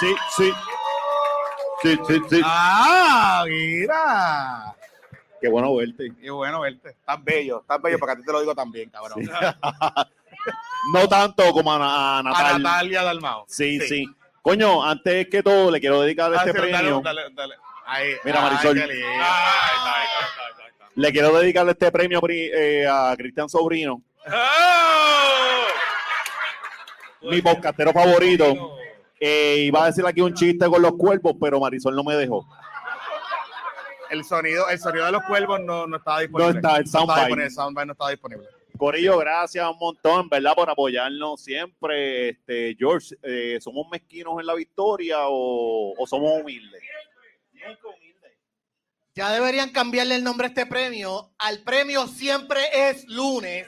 [0.00, 0.52] Sí, sí.
[1.84, 2.40] Sí, sí, sí.
[2.42, 4.74] ¡Ah, mira!
[5.38, 6.12] Qué bueno verte.
[6.18, 6.88] Qué bueno verte.
[6.90, 9.18] Estás bello, estás bello, porque a ti te lo digo también, cabrón.
[10.92, 12.58] No tanto como a, Na- a A Natalia.
[12.58, 13.44] Natalia Dalmao.
[13.48, 14.04] Sí, sí,
[14.42, 17.00] Coño, antes que todo, le quiero dedicar Ah, este sí, dale, premio.
[17.02, 17.54] dale, dale.
[17.86, 18.12] Ahí.
[18.24, 18.74] Mira, Ay, Marisol.
[18.78, 19.08] qué lindo.
[20.96, 25.62] Le quiero dedicarle este premio eh, a Cristian Sobrino, ¡Oh!
[27.30, 28.76] mi podcastero favorito.
[29.26, 32.46] Eh, iba a decir aquí un chiste con los cuervos, pero Marisol no me dejó.
[34.10, 36.52] El sonido, el sonido de los cuervos no, no estaba disponible.
[36.52, 37.20] No está, el soundbite.
[37.20, 38.48] disponible, el soundbite no estaba disponible.
[38.76, 40.54] Corillo, gracias un montón, ¿verdad?
[40.54, 42.28] Por apoyarnos siempre.
[42.28, 46.82] Este, George, eh, ¿somos mezquinos en la victoria o, o somos humildes?
[49.14, 51.32] Ya deberían cambiarle el nombre a este premio.
[51.38, 53.66] Al premio siempre es lunes.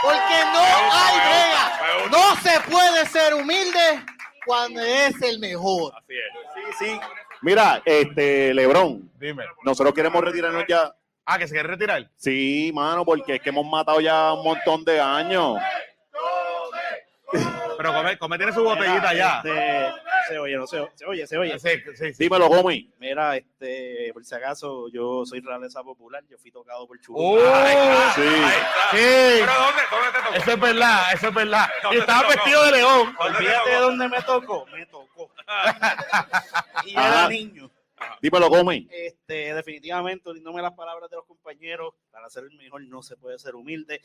[0.00, 0.60] Porque no
[0.92, 2.08] hay brega.
[2.08, 4.15] No se puede ser humilde
[4.46, 5.92] cuando es el mejor.
[5.96, 6.78] Así es.
[6.78, 7.00] Sí, sí.
[7.42, 9.44] Mira, este, Lebron, Dime.
[9.64, 10.94] nosotros queremos retirarnos ya.
[11.26, 12.08] Ah, que se quiere retirar.
[12.16, 15.58] Sí, mano, porque es que hemos matado ya un montón de años.
[17.76, 19.42] Pero come, come tiene su botellita ya.
[19.44, 19.92] Este,
[20.28, 21.58] se oye, no se, o- se oye, se oye.
[21.58, 22.24] Sí, sí, sí.
[22.24, 22.90] Dímelo, homie.
[22.98, 27.18] Mira, este, por si acaso, yo soy realeza popular, yo fui tocado por Chubu.
[27.18, 27.38] ¡Oh!
[28.14, 28.22] Sí.
[28.22, 28.96] Sí.
[29.40, 30.34] ¿Pero dónde, dónde te tocó?
[30.34, 31.66] Eso es verdad, eso es verdad.
[31.78, 33.16] Y ¿Dónde te estaba vestido de león.
[33.18, 35.30] Olvídate de dónde me tocó, me tocó.
[36.84, 37.70] y era niño.
[38.20, 38.86] Dímelo, homie.
[38.90, 43.38] Este, definitivamente, uniéndome las palabras de los compañeros, para ser el mejor no se puede
[43.38, 44.00] ser humilde.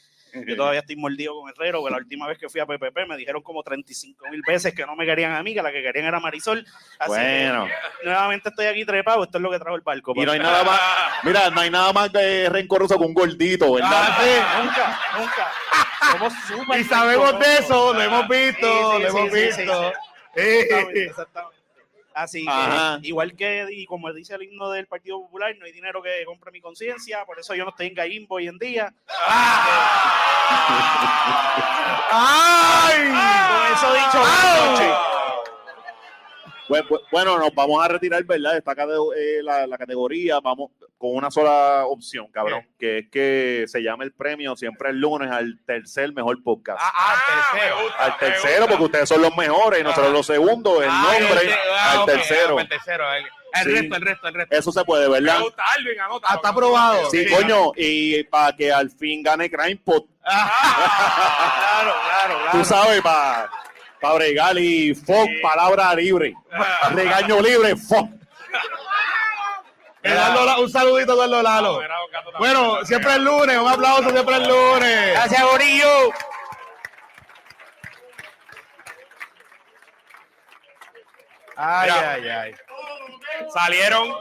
[0.48, 3.18] Yo todavía estoy mordido con Herrero, porque la última vez que fui a PPP me
[3.18, 6.06] dijeron como 35 mil veces que no me querían a mí, que la que querían
[6.06, 6.66] era Marisol.
[7.00, 7.66] Así Bueno.
[7.66, 10.14] que nuevamente estoy aquí trepado, esto es lo que trajo el barco.
[10.16, 10.80] Y no hay nada más,
[11.24, 13.90] mira, no hay nada más de rencoroso que un gordito, ¿verdad?
[13.94, 15.52] Ah, Nunca, nunca.
[16.12, 19.62] Somos súper Y sabemos de eso, lo hemos visto, sí, lo sí, hemos sí, sí,
[19.62, 19.92] visto.
[19.92, 19.96] sí.
[20.34, 20.42] Sí.
[20.42, 21.61] Exactamente, exactamente.
[22.14, 26.02] Así que, igual que, y como dice el himno del Partido Popular, no hay dinero
[26.02, 28.94] que compre mi conciencia, por eso yo no estoy en Gallimbo hoy en día.
[32.12, 32.98] ¡Ay!
[33.50, 34.94] Con eso dicho, buenas noches.
[36.72, 38.58] Bu- Bueno, nos vamos a retirar, ¿verdad?
[38.58, 43.82] Esta eh, la, la categoría, vamos con una sola opción, cabrón, que es que se
[43.82, 46.80] llame el premio siempre el lunes al tercer mejor podcast.
[46.82, 47.16] Ah, ah,
[47.52, 47.76] tercero.
[47.78, 51.08] me gusta, al tercero, porque ustedes son los mejores y nosotros los segundos, el Ah,
[51.20, 52.58] nombre el- ah, al tercero.
[52.58, 53.30] ah, El tercero, el, el
[53.64, 53.72] Sí.
[53.82, 54.56] resto, el resto, el resto.
[54.56, 55.38] Eso se puede, ¿verdad?
[55.40, 56.28] Me gusta, Alvin, anota.
[56.30, 57.10] Ah, está aprobado.
[57.10, 62.52] Sí, coño, y para que al fin gane Crime Pot, Claro, claro, claro.
[62.52, 63.50] tú sabes, para
[64.02, 66.34] pa bregar y fuck, palabra libre,
[66.92, 68.10] regaño libre, fuck.
[70.60, 71.80] Un saludito, Eduardo Lalo.
[71.80, 71.92] También.
[72.40, 75.14] Bueno, siempre el lunes, un aplauso siempre el lunes.
[75.14, 76.12] Gracias, Gorillo.
[81.56, 82.56] Ay, ay, ay.
[83.54, 84.16] Salieron,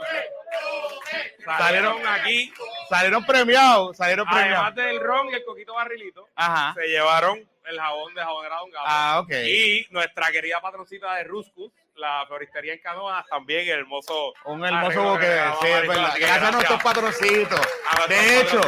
[1.45, 2.53] salieron aquí,
[2.89, 4.75] Salieron premiados, salieron además premiados.
[4.75, 6.73] del ron y el coquito barrilito, Ajá.
[6.73, 8.83] se llevaron el jabón de jabonera Don Gato.
[8.85, 9.31] Ah, ok.
[9.45, 14.33] Y nuestra querida patroncita de Ruscus, la floristería en Canoas, también el hermoso.
[14.45, 16.13] Un hermoso arreglo que boque, regaló sí, es verdad.
[16.19, 17.61] Gracias a nuestros patroncitos.
[17.91, 18.61] a De hecho.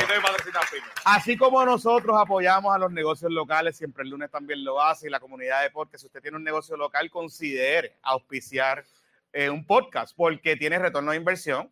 [1.06, 5.10] Así como nosotros apoyamos a los negocios locales, siempre el lunes también lo hace y
[5.10, 6.02] la comunidad de podcast.
[6.02, 8.86] Si usted tiene un negocio local, considere auspiciar
[9.34, 11.70] eh, un podcast porque tiene retorno de inversión,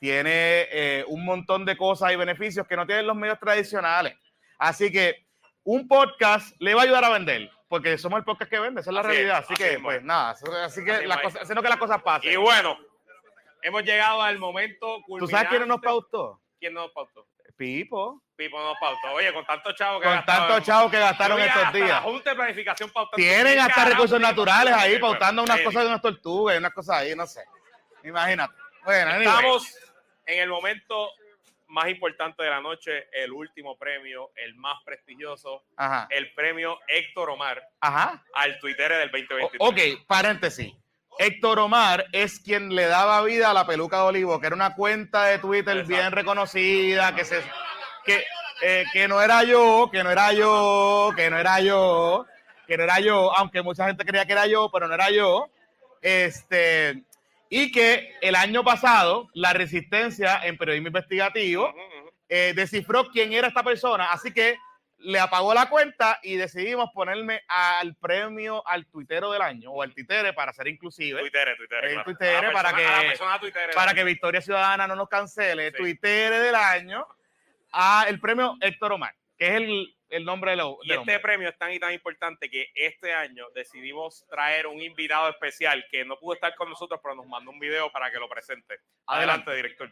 [0.00, 4.16] tiene eh, un montón de cosas y beneficios que no tienen los medios tradicionales.
[4.58, 5.26] Así que
[5.64, 8.90] un podcast le va a ayudar a vender porque somos el podcast que vende, esa
[8.90, 9.38] es la Así realidad.
[9.38, 10.02] así, así que, pues es.
[10.04, 12.32] nada, eso- así que las cosas, haciendo que las cosas pasen.
[12.32, 12.76] Y bueno,
[13.62, 15.86] hemos llegado al momento ¿Tú sabes quién nos culminante.
[15.86, 16.40] pautó?
[16.58, 17.26] ¿Quién nos pautó?
[17.60, 18.22] Pipo.
[18.36, 19.12] Pipo nos pautó.
[19.12, 21.88] Oye, con tanto chavo que Con gastaron- tantos chavos que gastaron estos días.
[21.90, 23.16] La Junta de Planificación pautando.
[23.16, 26.96] Tienen ¿Qué hasta recursos naturales ahí pautando unas cosas de unas tortugas y unas cosas
[26.96, 27.44] ahí, no sé.
[28.02, 28.54] Imagínate.
[28.82, 29.10] Bueno.
[29.12, 29.76] Estamos
[30.24, 31.10] en el momento
[31.66, 36.06] más importante de la noche, el último premio, el más prestigioso, Ajá.
[36.08, 38.24] el premio Héctor Omar Ajá.
[38.32, 39.60] al Twitter del 2023.
[39.60, 40.72] O- ok, paréntesis.
[41.18, 44.74] Héctor Omar es quien le daba vida a la peluca de Olivo, que era una
[44.74, 47.42] cuenta de Twitter bien reconocida, que se
[48.04, 48.24] que,
[48.62, 52.26] eh, que no era yo, que no era yo, que no era yo,
[52.66, 55.48] que no era yo, aunque mucha gente creía que era yo, pero no era yo.
[56.00, 57.02] Este,
[57.50, 61.74] y que el año pasado la resistencia en periodismo investigativo
[62.28, 64.56] eh, descifró quién era esta persona, así que
[65.02, 69.94] le apagó la cuenta y decidimos ponerme al premio al tuitero del año o al
[69.94, 71.20] tuitere para ser inclusive.
[71.20, 72.04] Tuitere, tuitere, El claro.
[72.04, 73.72] tuitere para persona- a la que, tuitere.
[73.72, 75.72] para que Victoria Ciudadana no nos cancele.
[75.72, 77.06] Tuitere del año
[77.72, 81.12] a el premio Héctor Omar, que es el, el nombre de lo, Y del este
[81.12, 81.18] hombre.
[81.20, 86.04] premio es tan y tan importante que este año decidimos traer un invitado especial que
[86.04, 88.80] no pudo estar con nosotros, pero nos mandó un video para que lo presente.
[89.06, 89.88] Adelante, director.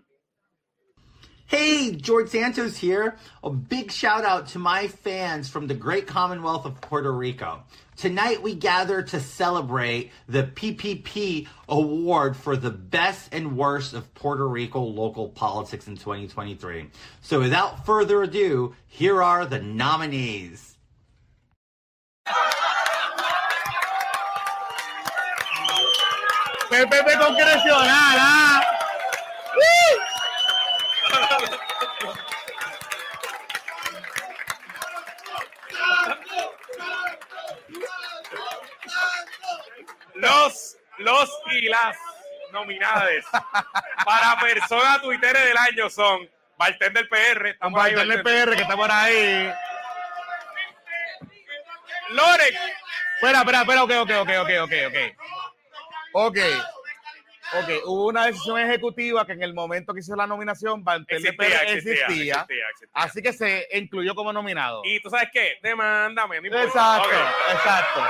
[1.49, 3.17] Hey, George Santos here.
[3.43, 7.63] A big shout out to my fans from the great Commonwealth of Puerto Rico.
[7.97, 14.47] Tonight we gather to celebrate the PPP award for the best and worst of Puerto
[14.47, 16.91] Rico local politics in 2023.
[17.23, 20.77] So without further ado, here are the nominees.
[22.27, 22.59] Ah.
[40.99, 41.97] Los, y las
[42.53, 43.09] nominadas
[44.05, 48.45] para persona tuitere del año son Bartender PR, por ahí, bartender Bartender.
[48.47, 49.53] PR que está por ahí.
[52.11, 52.59] Lorex
[53.21, 54.97] Espera, espera, espera, ok, ok, ok, ok, ok, ok.
[56.13, 56.39] Ok.
[57.51, 61.31] Ok, hubo una decisión ejecutiva que en el momento que hizo la nominación, Bantel de
[61.31, 62.91] Existía, PR existía, existía, existía, existía.
[62.93, 64.83] así que se incluyó como nominado.
[64.85, 66.41] Y tú sabes qué, demándame.
[66.43, 66.63] no.
[66.63, 67.09] Exacto,
[67.51, 68.05] exacto.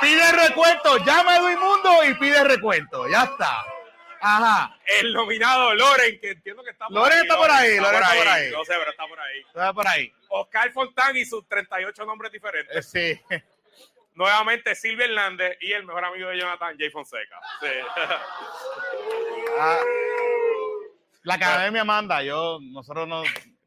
[0.00, 3.64] Pide recuento, llama a Edwin Mundo y pide recuento, ya está.
[4.22, 4.78] Ajá.
[5.00, 7.22] El nominado Loren, que entiendo que está por Loren ahí.
[7.22, 8.50] está por ahí, Loren está por ahí.
[8.50, 9.40] No sé, pero está por ahí.
[9.40, 10.12] Está por ahí.
[10.28, 12.94] Oscar Fontán y sus 38 nombres diferentes.
[12.94, 13.36] Eh, Sí.
[14.14, 17.40] Nuevamente Silvia Hernández y el mejor amigo de Jonathan, Jay Fonseca.
[17.60, 17.66] Sí.
[19.58, 19.78] Ah,
[21.24, 23.22] la academia manda, yo, nosotros no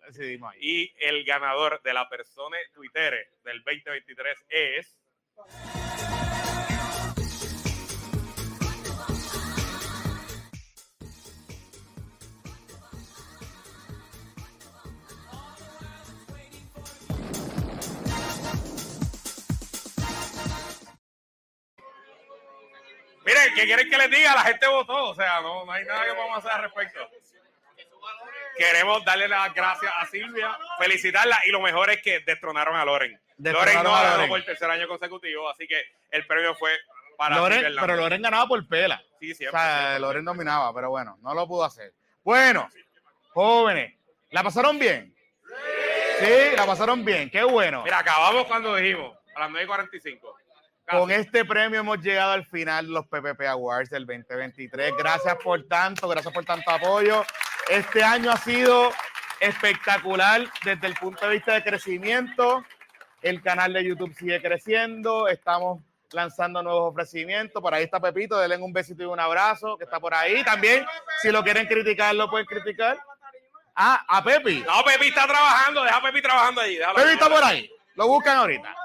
[0.07, 0.60] decidimos ahí.
[0.61, 4.95] Y el ganador de la persona Twitter del 2023 es.
[23.55, 24.35] ¿Qué quieren que les diga?
[24.35, 27.09] La gente votó, o sea, no, no hay nada que podamos hacer al respecto.
[28.57, 33.19] Queremos darle las gracias a Silvia, felicitarla y lo mejor es que destronaron a Loren.
[33.38, 34.30] Destronaron Loren no a ha ganado Loren.
[34.30, 35.81] por el tercer año consecutivo, así que
[36.11, 36.71] el premio fue
[37.17, 37.88] para Loren, Silvia Hernández.
[37.88, 39.01] pero Loren ganaba por pela.
[39.19, 39.99] Sí, O siempre, sea, siempre.
[39.99, 41.93] Loren dominaba, pero bueno, no lo pudo hacer.
[42.23, 42.69] Bueno,
[43.34, 43.95] jóvenes,
[44.30, 45.15] ¿la pasaron bien?
[46.19, 47.81] Sí, la pasaron bien, qué bueno.
[47.84, 50.19] Mira, acabamos cuando dijimos, a las 9.45.
[50.89, 54.93] Con este premio hemos llegado al final de los PPP Awards del 2023.
[54.97, 57.26] Gracias por tanto, gracias por tanto apoyo.
[57.69, 58.91] Este año ha sido
[59.39, 62.64] espectacular desde el punto de vista de crecimiento.
[63.22, 65.27] El canal de YouTube sigue creciendo.
[65.30, 65.81] Estamos
[66.11, 67.61] lanzando nuevos ofrecimientos.
[67.61, 70.43] Por ahí está Pepito, denle un besito y un abrazo, que está por ahí.
[70.43, 70.85] También,
[71.22, 72.99] si lo quieren criticar, lo pueden criticar.
[73.73, 74.64] Ah, a Pepi.
[74.68, 76.77] No, Pepi está trabajando, deja a Pepi trabajando allí.
[76.95, 77.72] Pepi está por ahí.
[77.95, 78.82] Lo buscan ahorita.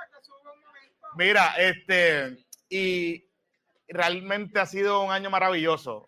[1.19, 2.36] Mira, este,
[2.69, 3.28] y
[3.89, 6.07] realmente ha sido un año maravilloso.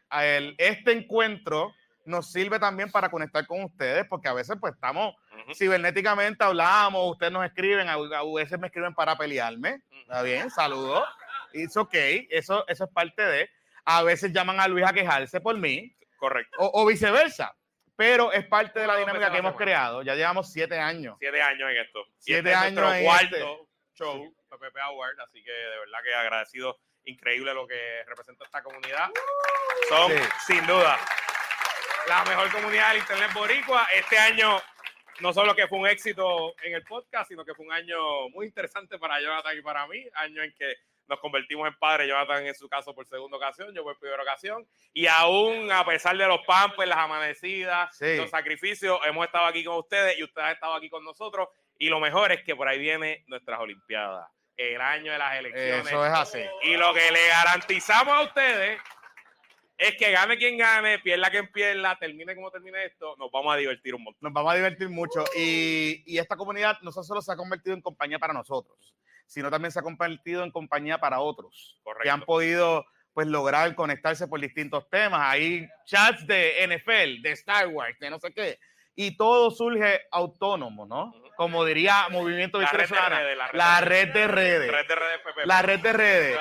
[0.57, 1.75] Este encuentro
[2.05, 5.17] nos sirve también para conectar con ustedes, porque a veces pues estamos
[5.57, 7.97] cibernéticamente, hablamos, ustedes nos escriben, a,
[8.33, 9.83] veces me escriben para pelearme.
[10.03, 11.03] Está bien, saludos.
[11.55, 11.95] It's ok,
[12.31, 13.51] eso, eso es parte de.
[13.87, 15.93] A veces llaman a Luis a quejarse por mí.
[16.19, 16.57] Correcto.
[16.61, 17.53] O, o viceversa.
[17.97, 20.03] Pero es parte de la dinámica que hemos creado.
[20.03, 21.17] Ya llevamos siete años.
[21.19, 22.05] Siete años en esto.
[22.19, 23.69] Siete este es años nuestro en cuarto este.
[23.95, 29.09] show, PPP Award, así que de verdad que agradecido, increíble lo que representa esta comunidad.
[29.89, 30.19] Son, Sí.
[30.47, 30.99] sin duda,
[32.09, 33.87] la mejor comunidad del Internet Boricua.
[33.95, 34.61] Este año,
[35.21, 38.47] no solo que fue un éxito en el podcast, sino que fue un año muy
[38.47, 42.55] interesante para Jonathan y para mí, año en que nos convertimos en padres, Jonathan en
[42.55, 46.41] su caso por segunda ocasión, yo por primera ocasión, y aún a pesar de los
[46.47, 48.17] pampers, las amanecidas, Sí.
[48.17, 51.49] los sacrificios, hemos estado aquí con ustedes y ustedes han estado aquí con nosotros,
[51.79, 55.87] y lo mejor es que por ahí viene nuestras Olimpiadas, el año de las elecciones.
[55.87, 56.41] Eso es así.
[56.63, 58.81] Y lo que le garantizamos a ustedes
[59.79, 63.57] es que gane quien gane, pierda quien pierda, termine como termine esto, nos vamos a
[63.57, 64.21] divertir un montón.
[64.21, 65.25] Nos vamos a divertir mucho.
[65.37, 68.95] Y, y esta comunidad no solo se ha convertido en compañía para nosotros,
[69.27, 72.03] sino también se ha convertido en compañía para otros Correcto.
[72.03, 72.85] que han podido
[73.15, 75.21] pues lograr conectarse por distintos temas.
[75.23, 78.59] Hay chats de NFL, de Star Wars, de no sé qué.
[78.95, 81.15] Y todo surge autónomo, ¿no?
[81.41, 83.23] Como diría Movimiento Victoria Ciudadana,
[83.55, 85.47] la red de red de redes.
[85.47, 86.39] La red de redes.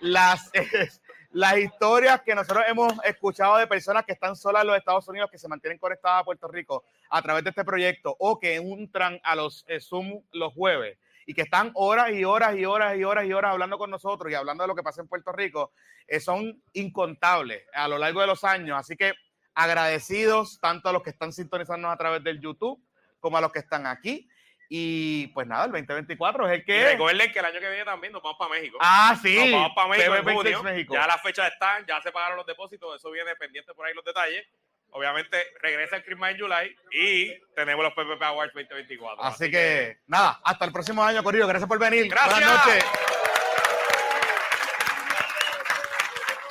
[0.00, 0.50] Las,
[1.32, 5.30] las historias que nosotros hemos escuchado de personas que están solas en los Estados Unidos,
[5.30, 9.20] que se mantienen conectadas a Puerto Rico a través de este proyecto, o que entran
[9.22, 10.96] a los eh, Zoom los jueves
[11.26, 14.32] y que están horas y horas y horas y horas y horas hablando con nosotros
[14.32, 15.72] y hablando de lo que pasa en Puerto Rico,
[16.06, 18.78] eh, son incontables a lo largo de los años.
[18.78, 19.12] Así que
[19.54, 22.82] agradecidos tanto a los que están sintonizándonos a través del YouTube
[23.20, 24.26] como a los que están aquí.
[24.70, 26.84] Y pues nada, el 2024 es el Y que...
[26.92, 28.76] recuerden que el año que viene también nos vamos para México.
[28.80, 29.34] Ah, sí.
[29.36, 30.62] Nos vamos para México en PPP junio.
[30.62, 30.94] México.
[30.94, 34.04] Ya las fechas están, ya se pagaron los depósitos, eso viene pendiente por ahí los
[34.04, 34.46] detalles.
[34.90, 39.22] Obviamente regresa el Christmas en July y tenemos los PPP Awards 2024.
[39.22, 41.46] Así, que, nada, hasta el próximo año, Corillo.
[41.46, 42.08] Gracias por venir.
[42.08, 42.32] Gracias.
[42.32, 42.84] Buenas noches.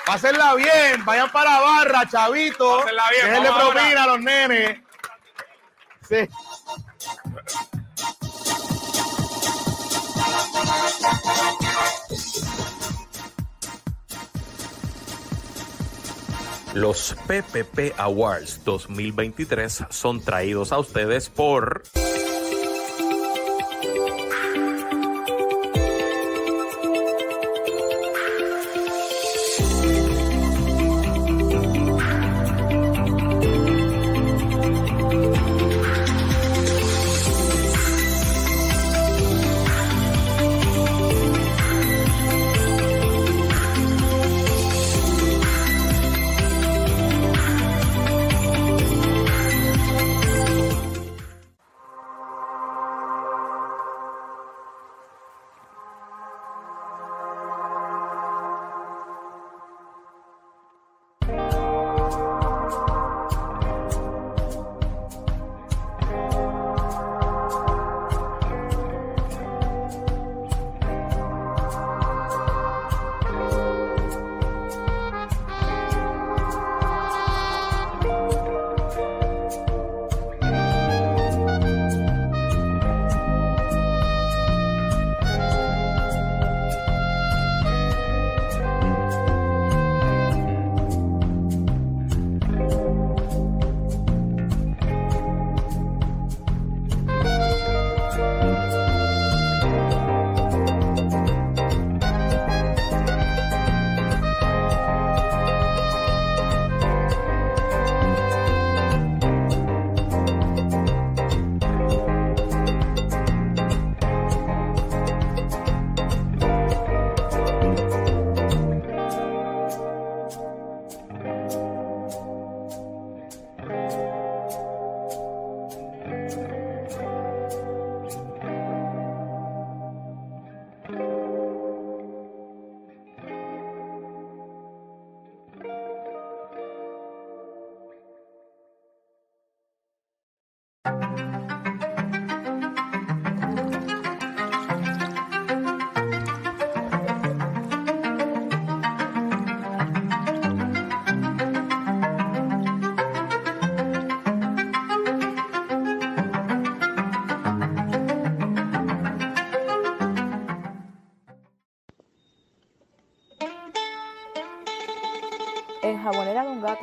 [0.06, 2.80] Pásenla bien, vayan para la barra, chavito.
[2.80, 4.80] Pásenla bien, Déjenle propina a los nenes.
[6.08, 6.30] Sí.
[16.74, 21.82] Los PPP Awards 2023 son traídos a ustedes por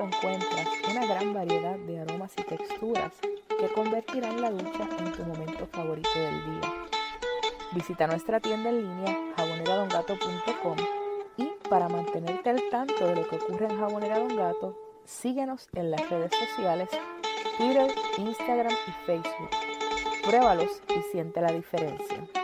[0.05, 3.13] encuentras una gran variedad de aromas y texturas
[3.49, 6.73] que convertirán la ducha en tu momento favorito del día.
[7.73, 10.77] Visita nuestra tienda en línea jaboneradongato.com
[11.37, 15.91] y para mantenerte al tanto de lo que ocurre en Jabonera Don Gato, síguenos en
[15.91, 16.89] las redes sociales
[17.57, 19.51] Twitter, Instagram y Facebook.
[20.25, 22.44] Pruébalos y siente la diferencia.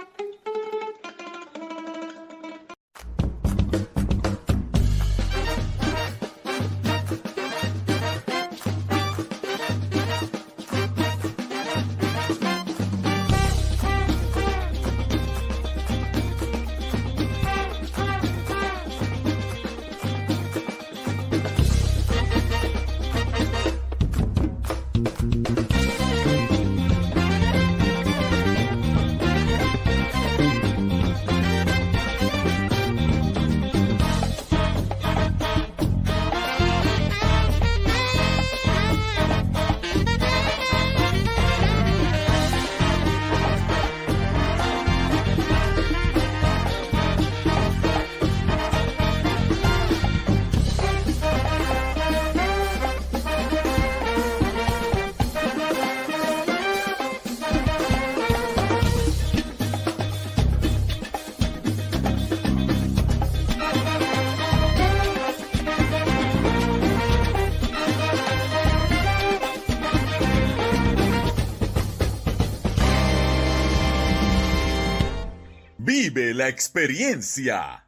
[76.51, 77.80] Experiencia.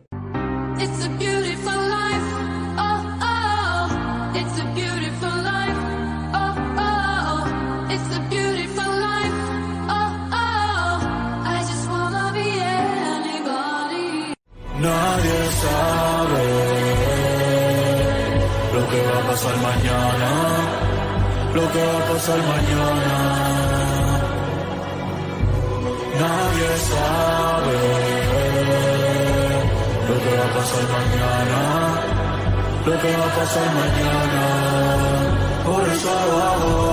[14.83, 16.47] Nadie sabe
[18.75, 20.31] lo que va a pasar mañana,
[21.55, 23.17] lo que va a pasar mañana.
[26.23, 27.81] Nadie sabe
[30.09, 31.61] lo que va a pasar mañana,
[32.87, 34.45] lo que va a pasar mañana.
[35.65, 36.92] Por eso hago